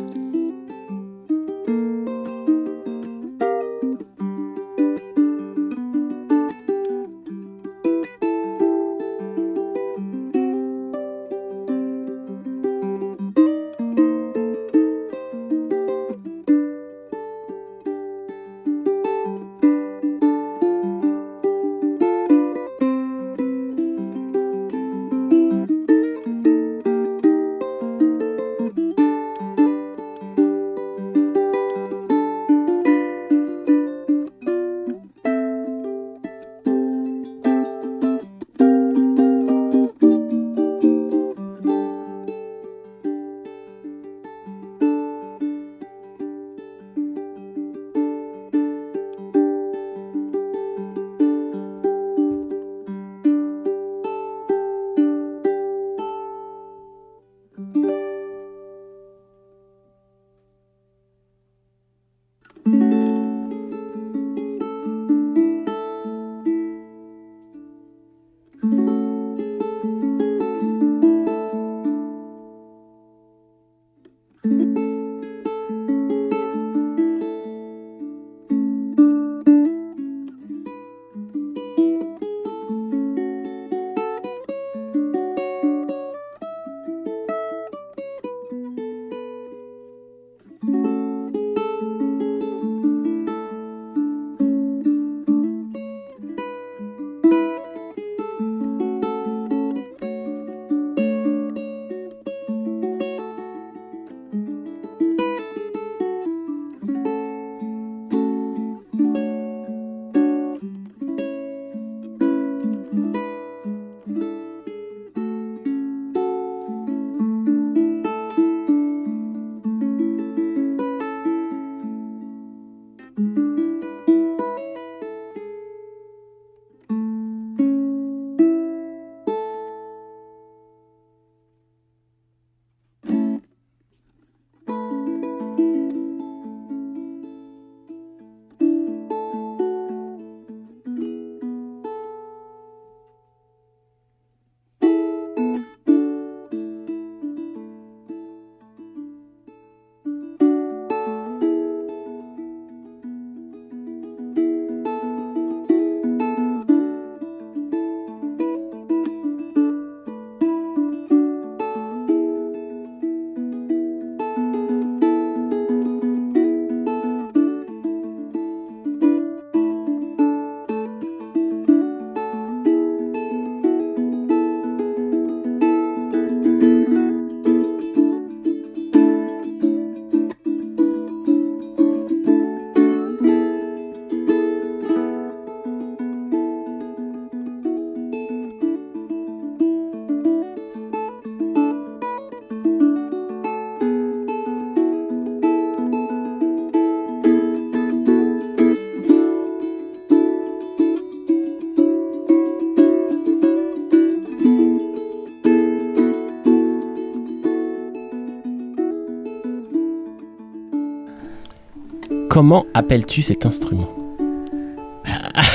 [212.39, 213.89] Comment appelles-tu cet instrument?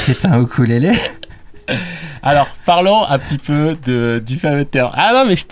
[0.01, 0.91] C'est un ukulélé?
[2.26, 4.91] Alors, parlons un petit peu de, du fameux terme.
[4.95, 5.43] Ah non, mais je,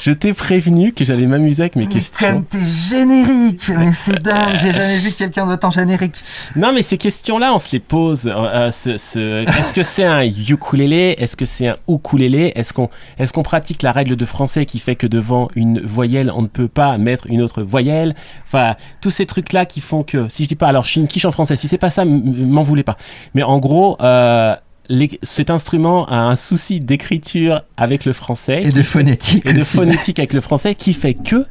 [0.00, 2.44] je t'ai prévenu que j'allais m'amuser avec mes questions.
[2.50, 6.16] t'es générique, mais c'est dingue, j'ai jamais vu quelqu'un d'autant générique.
[6.56, 8.26] Non, mais ces questions-là, on se les pose.
[8.26, 11.14] Euh, euh, ce- ce- Est-ce que c'est un ukulélé?
[11.18, 12.52] Est-ce que c'est un ukulélé?
[12.56, 16.32] Est-ce qu'on est qu'on pratique la règle de français qui fait que devant une voyelle,
[16.34, 18.14] on ne peut pas mettre une autre voyelle?
[18.46, 21.06] Enfin, tous ces trucs-là qui font que, si je dis pas, alors je suis une
[21.08, 22.96] quiche en français, si c'est pas ça, m'en voulez pas.
[23.34, 24.56] Mais en gros, euh,
[24.88, 29.60] les- cet instrument a un souci d'écriture avec le français Et de phonétique et de
[29.60, 31.46] phonétique avec le français qui fait que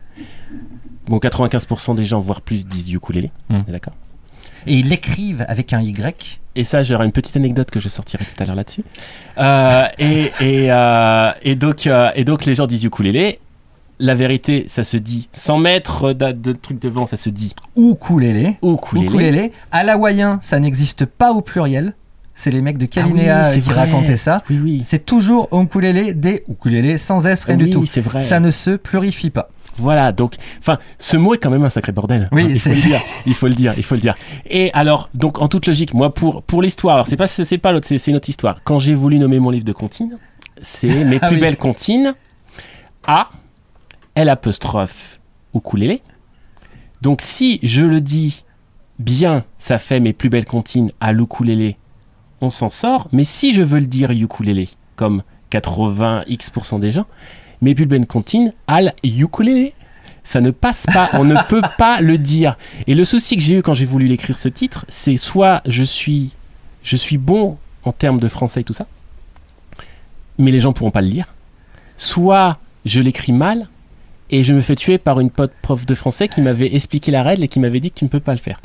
[1.07, 3.93] bon 95% des gens voire plus disent ukulélé est d'accord
[4.67, 6.39] Et ils l'écrivent avec un Y.
[6.55, 8.83] et ça j'aurai une petite anecdote que je sortirai tout à l'heure là-dessus
[9.38, 13.39] Euh, et, et, euh, et donc euh, et donc les gens disent ukulélé
[13.99, 18.57] la vérité ça se dit sans mettre de, de trucs devant ça se dit Ukulélé.
[18.61, 19.51] ukulélé, Ukulélé.
[19.71, 21.93] À l'hawaïen, ça n'existe pas au pluriel.
[22.38, 23.86] C'est les mecs de Kalinéa Ah oui, c'est qui vrai.
[23.86, 24.43] racontaient ça.
[24.49, 27.86] oui oui C'est toujours ukulélé, des ukulélés, sans S, rien oui, du tout.
[27.86, 29.49] c'est vrai Ça ne se plurifie pas.
[29.77, 32.29] Voilà, donc, enfin, ce mot est quand même un sacré bordel.
[32.31, 33.01] Oui, Hein, il faut c'est- le dire.
[33.25, 34.15] Il faut le dire, il faut le dire.
[34.49, 37.71] Et alors, donc, en toute logique, moi, pour pour l'histoire, alors c'est pas c'est pas
[37.73, 38.61] l'autre, c'est c'est une autre histoire.
[38.63, 40.17] Quand j'ai voulu nommer mon livre de comptines,
[40.61, 41.41] c'est mes Ah plus oui.
[41.41, 42.15] belles comptines
[43.05, 43.29] à
[44.15, 45.19] L apostrophe
[45.53, 46.01] ukulélé.
[47.01, 48.45] Donc, si je le dis
[48.99, 51.75] bien, ça fait mes plus belles comptines à l'ukulélé,
[52.46, 53.08] on s'en sort.
[53.12, 57.06] Mais si je veux le dire ukulélé, comme 80x% des gens,
[57.62, 59.74] mes plus belles comptines à l'ukulélé.
[60.24, 62.58] Ça ne passe pas, on ne peut pas le dire.
[62.88, 65.84] Et le souci que j'ai eu quand j'ai voulu l'écrire ce titre, c'est soit je
[65.84, 66.34] suis,
[66.82, 68.88] je suis bon en termes de français et tout ça,
[70.39, 71.34] mais les gens pourront pas le lire.
[71.98, 73.68] Soit je l'écris mal
[74.32, 77.23] et je me fais tuer par une pote prof de français qui m'avait expliqué la
[77.23, 78.59] règle et qui m'avait dit que tu ne peux pas le faire.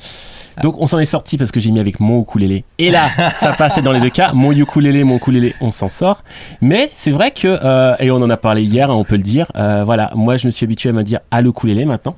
[0.62, 2.64] Donc on s'en est sorti parce que j'ai mis avec mon ukulélé.
[2.78, 4.32] Et là, ça passait dans les deux cas.
[4.32, 6.22] Mon ukulélé, mon ukulélé, on s'en sort.
[6.60, 9.22] Mais c'est vrai que, euh, et on en a parlé hier, hein, on peut le
[9.22, 12.16] dire, euh, voilà, moi je me suis habitué à me dire à l'ukulélé maintenant.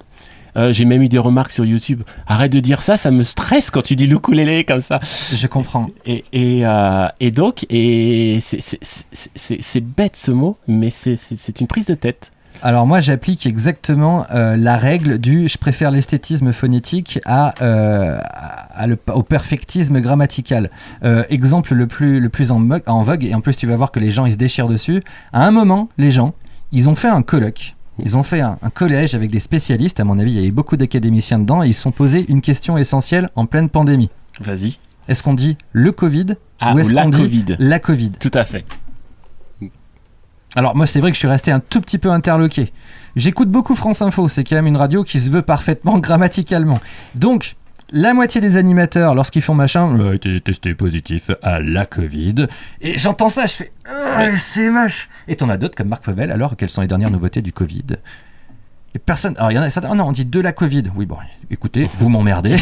[0.55, 2.03] Euh, j'ai même eu des remarques sur YouTube.
[2.27, 5.01] Arrête de dire ça, ça me stresse quand tu dis l'ukulélé comme ça.
[5.33, 5.87] Je comprends.
[6.05, 11.95] Et, et, euh, et donc, et c'est- bête ce mot, mais c'est une prise de
[11.95, 12.33] tête.
[12.65, 18.19] Alors moi j'applique exactement euh, la règle du je préfère l'esthétisme phonétique à, euh,
[18.75, 20.71] à le- au perfectisme grammatical.
[21.03, 22.61] Euh, exemple le plus, le plus en,
[23.03, 25.03] vogue, et en plus tu vas voir que les gens ils se déchirent dessus.
[25.33, 26.35] À un moment, les gens,
[26.71, 27.75] ils ont fait un colloque.
[28.03, 30.51] Ils ont fait un, un collège avec des spécialistes, à mon avis il y avait
[30.53, 34.09] beaucoup d'académiciens dedans, et ils se sont posés une question essentielle en pleine pandémie.
[34.41, 34.79] Vas-y.
[35.09, 36.27] Est-ce qu'on dit le Covid
[36.61, 37.23] Ah, ou est-ce qu'on dit
[37.59, 38.13] la Covid?
[38.13, 38.65] Tout à fait.
[40.55, 42.73] Alors moi c'est vrai que je suis resté un tout petit peu interloqué.
[43.17, 46.79] J'écoute beaucoup France Info, c'est quand même une radio qui se veut parfaitement grammaticalement.
[47.15, 47.57] Donc
[47.95, 52.47] la moitié des animateurs, lorsqu'ils font machin, a été testé positif à la Covid.
[52.81, 55.11] Et j'entends ça, je fais Ah, c'est moche.
[55.29, 57.85] Et t'en as d'autres comme Marc Fauvel, alors quelles sont les dernières nouveautés du Covid?
[58.95, 59.35] Et personne.
[59.37, 59.91] Alors, il y en a certains.
[59.93, 60.85] Oh non, on dit de la Covid.
[60.95, 61.17] Oui, bon,
[61.51, 62.57] écoutez, vous m'emmerdez.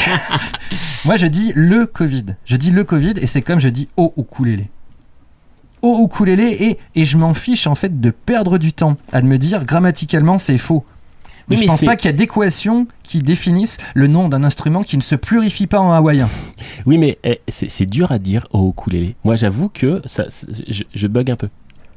[1.04, 2.26] Moi, je dis le Covid.
[2.44, 4.70] Je dis le Covid et c'est comme je dis au ukulélé.
[5.82, 9.38] Au ukulélé et, et je m'en fiche en fait de perdre du temps à me
[9.38, 10.84] dire grammaticalement c'est faux.
[11.48, 14.44] Mais Oui, je mais pense pas qu'il y a d'équations qui définissent le nom d'un
[14.44, 16.28] instrument qui ne se plurifie pas en hawaïen.
[16.86, 19.16] Oui, mais eh, c'est dur à dire au ukulélé.
[19.24, 20.26] Moi, j'avoue que ça,
[20.68, 21.48] je, je bug un peu.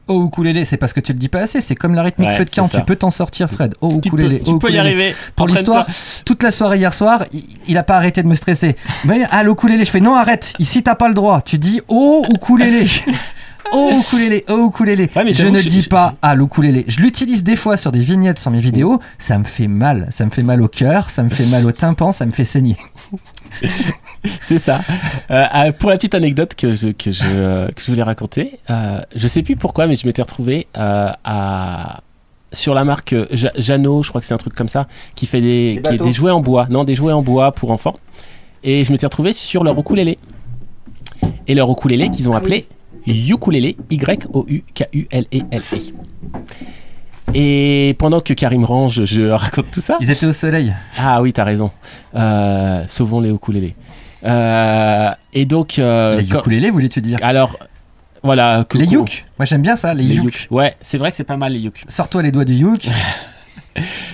[0.08, 1.62] Au ukulélé, c'est parce que tu le dis pas assez.
[1.62, 2.68] C'est comme la rythmique Ouais, feu de camp.
[2.68, 3.76] Tu peux t'en sortir, Fred.
[3.80, 4.40] Tu ukulélé.
[4.40, 5.14] peux, tu peux y arriver.
[5.36, 5.86] Pour l'histoire,
[6.26, 8.76] toute la soirée hier soir, il, il a pas arrêté de me stresser.
[9.06, 10.54] Mais à l'ukulélé, je fais non, arrête.
[10.60, 11.42] Ici, t'as pas le droit.
[11.42, 12.88] Tu dis au ukulélé.
[13.74, 15.10] Au ukulélé, au ukulélé.
[15.16, 16.86] Ouais, mais je ne dis pas à l'ukulélé.
[16.88, 19.00] Je l'utilise des fois sur des vignettes sur mes vidéos.
[19.18, 20.08] Ça me fait mal.
[20.12, 21.10] Ça me fait mal au cœur.
[21.10, 22.12] Ça me fait mal au tympan.
[22.12, 22.78] Ça me fait saigner.
[24.42, 24.80] C'est ça.
[25.32, 28.60] Euh, euh, pour la petite anecdote que je, que je, euh, que je voulais raconter,
[28.70, 32.02] euh, je sais plus pourquoi, mais je m'étais retrouvé euh, à
[32.54, 35.42] sur la marque Ja- Jeannot, je crois que c'est un truc comme ça, qui fait
[35.42, 36.68] des, qui est des jouets en bois.
[36.70, 37.96] Non, des jouets en bois pour enfants.
[38.64, 40.18] Et je m'étais retrouvé sur leur ukulélé.
[41.48, 42.68] Et leur ukulélé qu'ils ont appelé
[43.08, 45.94] ukulélé, Y-O-U-K-U-L-E-L-E.
[47.34, 49.98] Et pendant que Karim range, je raconte tout ça.
[50.02, 50.74] Ils étaient au soleil.
[50.98, 51.72] Ah oui, t'as raison.
[52.16, 53.76] Euh, sauvons les ukulélés.
[54.26, 57.18] Euh, et donc, euh, les quand- ukulélés, voulais-tu dire?
[57.22, 57.58] Alors,
[58.24, 58.66] voilà.
[58.68, 59.26] que- Les yuk.
[59.40, 60.24] Moi, j'aime bien ça, les, Les yuk.
[60.26, 60.48] yuk.
[60.52, 61.84] Ouais, c'est vrai que c'est pas mal les yuk.
[61.88, 62.88] Sors-toi les doigts du yuk.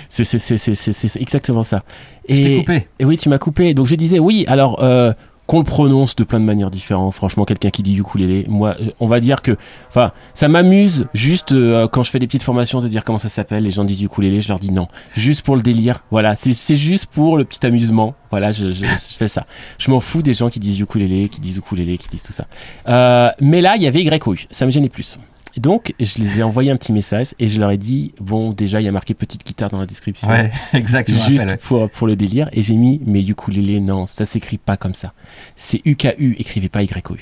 [0.09, 1.83] C'est exactement ça.
[2.27, 2.87] Et, Je t'ai coupé.
[2.97, 3.73] Et oui, tu m'as coupé.
[3.73, 4.45] Donc je disais oui.
[4.47, 5.13] Alors, euh,
[5.49, 7.15] qu'on le prononce de plein de manières différentes.
[7.15, 11.53] Franchement, quelqu'un qui dit ukulélé, moi, euh, on va dire que, enfin, ça m'amuse juste
[11.53, 13.63] euh, quand je fais des petites formations de dire comment ça s'appelle.
[13.63, 14.87] Les gens disent ukulélé, je leur dis non,
[15.17, 16.03] juste pour le délire.
[16.11, 18.13] Voilà, c'est juste pour le petit amusement.
[18.29, 19.47] Voilà, je, je, je fais ça.
[19.79, 22.45] Je m'en fous des gens qui disent ukulélé, qui disent ukulélé, qui disent tout ça.
[22.87, 25.17] Euh, mais là, il y avait YOU, ça me gênait plus.
[25.59, 28.79] Donc, je les ai envoyé un petit message et je leur ai dit, bon, déjà,
[28.79, 30.29] il y a marqué petite guitare dans la description.
[30.29, 31.11] Ouais, exact.
[31.11, 32.49] Juste rappelle, pour, pour le délire.
[32.53, 35.11] Et j'ai mis, mais ukulélé, non, ça s'écrit pas comme ça.
[35.57, 37.17] C'est UKU, écrivez pas YOU.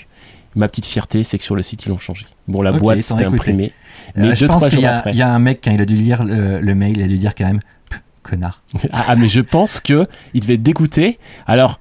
[0.55, 2.27] Ma petite fierté, c'est que sur le site, ils l'ont changé.
[2.47, 3.73] Bon, la Ok, boîte, c'était imprimé.
[4.17, 6.23] Euh, Mais je pense qu'il y, y a un mec, quand il a dû lire
[6.23, 7.59] le, le mail, il a dû dire quand même
[7.89, 8.61] Pff, connard.
[8.93, 11.17] Ah, ah, mais je pense que il devait être dégoûté.
[11.47, 11.79] Alors,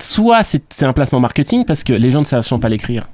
[0.00, 3.08] soit c'est un placement marketing parce que les gens ne sachant pas l'écrire.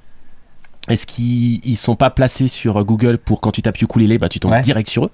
[0.88, 4.40] Est-ce qu'ils ils sont pas placés sur Google pour quand tu tapes ukulélé, bah tu
[4.40, 4.60] tombes Ouais.
[4.62, 5.10] direct sur eux?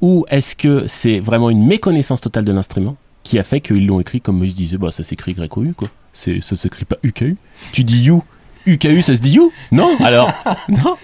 [0.00, 4.00] Ou est-ce que c'est vraiment une méconnaissance totale de l'instrument qui a fait qu'ils l'ont
[4.00, 5.88] écrit comme ils disaient, bah ça s'écrit YOU quoi.
[6.12, 7.36] C'est ça s'écrit pas UKU.
[7.72, 8.22] Tu dis you,
[8.66, 9.96] UKU ça se dit you Non?
[10.00, 10.30] Alors?
[10.68, 10.96] Non.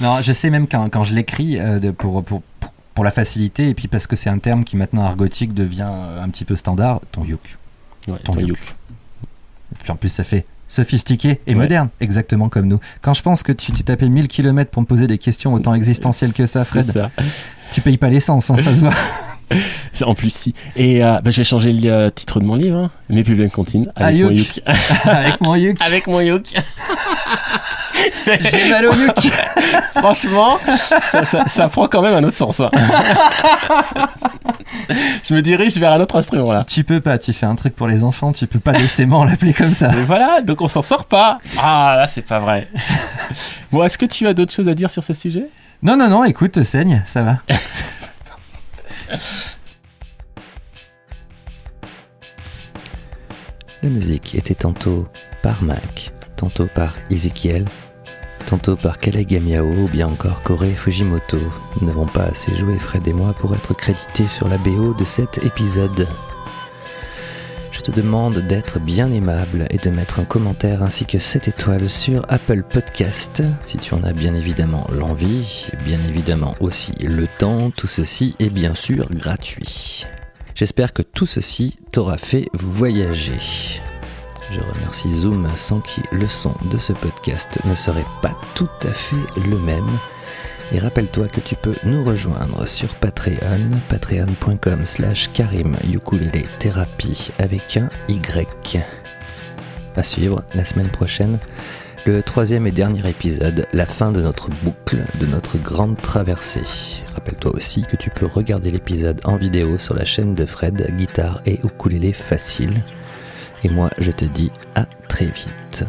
[0.00, 2.42] Non, je sais même quand, quand je l'écris euh, pour, pour,
[2.94, 6.22] pour la facilité et puis parce que c'est un terme qui maintenant argotique devient euh,
[6.22, 7.56] un petit peu standard, ton yuk.
[8.08, 8.48] Ouais, Ton ton yuk.
[8.50, 8.74] yuk.
[9.72, 11.54] Et puis en plus, ça fait sophistiqué et Ouais.
[11.62, 12.80] moderne, exactement comme nous.
[13.02, 15.74] Quand je pense que tu t'es tapé 1000 km pour me poser des questions autant
[15.74, 17.10] existentielles que ça, Fred, ça.
[17.72, 18.94] tu payes pas l'essence, hein, ça se voit.
[20.04, 20.54] En plus, si.
[20.74, 22.90] Et euh, bah, je vais changer le euh, titre de mon livre, hein.
[23.08, 23.90] Mes plus belles comptines.
[23.94, 24.56] Ah, Avec mon yuk.
[24.56, 24.62] yuk.
[25.04, 26.52] Avec mon yuk, Avec mon yuk.
[28.40, 29.32] j'ai mal au yuk.
[29.94, 30.58] Franchement,
[31.00, 32.58] ça, ça- ça prend quand même un autre sens.
[32.60, 32.70] hein.
[35.24, 36.64] Je me dirige vers un autre instrument là.
[36.68, 39.52] Tu peux pas, tu fais un truc pour les enfants, tu peux pas décemment l'appeler
[39.52, 39.92] comme ça.
[39.96, 41.38] Et voilà, donc on s'en sort pas.
[41.58, 42.68] Ah là, c'est pas vrai.
[43.72, 45.48] bon, est-ce que tu as d'autres choses à dire sur ce sujet?
[45.82, 47.38] Non, non, non, écoute, saigne, ça va.
[53.82, 55.06] La musique était tantôt
[55.42, 57.66] par Mac, tantôt par Ezekiel,
[58.46, 61.38] tantôt par Kaleg Miao ou bien encore Kore Fujimoto.
[61.80, 65.04] Nous n'avons pas assez joué Fred et moi pour être crédités sur la BO de
[65.04, 66.06] cet épisode.
[67.72, 71.90] Je te demande d'être bien aimable et de mettre un commentaire ainsi que 7 étoiles
[71.90, 77.70] sur Apple Podcast, si tu en as bien évidemment l'envie, bien évidemment aussi le temps,
[77.70, 80.06] tout ceci est bien sûr gratuit.
[80.54, 83.82] J'espère que tout ceci t'aura fait voyager.
[84.50, 88.92] Je remercie Zoom sans qui le son de ce podcast ne serait pas tout à
[88.92, 89.16] fait
[89.48, 89.98] le même.
[90.72, 97.76] Et rappelle-toi que tu peux nous rejoindre sur Patreon, patreon.com slash karim ukulele thérapie avec
[97.76, 98.80] un Y.
[99.96, 101.38] À suivre la semaine prochaine,
[102.04, 107.02] le troisième et dernier épisode, la fin de notre boucle, de notre grande traversée.
[107.14, 111.42] Rappelle-toi aussi que tu peux regarder l'épisode en vidéo sur la chaîne de Fred, guitare
[111.46, 112.82] et ukulélé facile
[113.66, 115.84] et moi je te dis à très vite.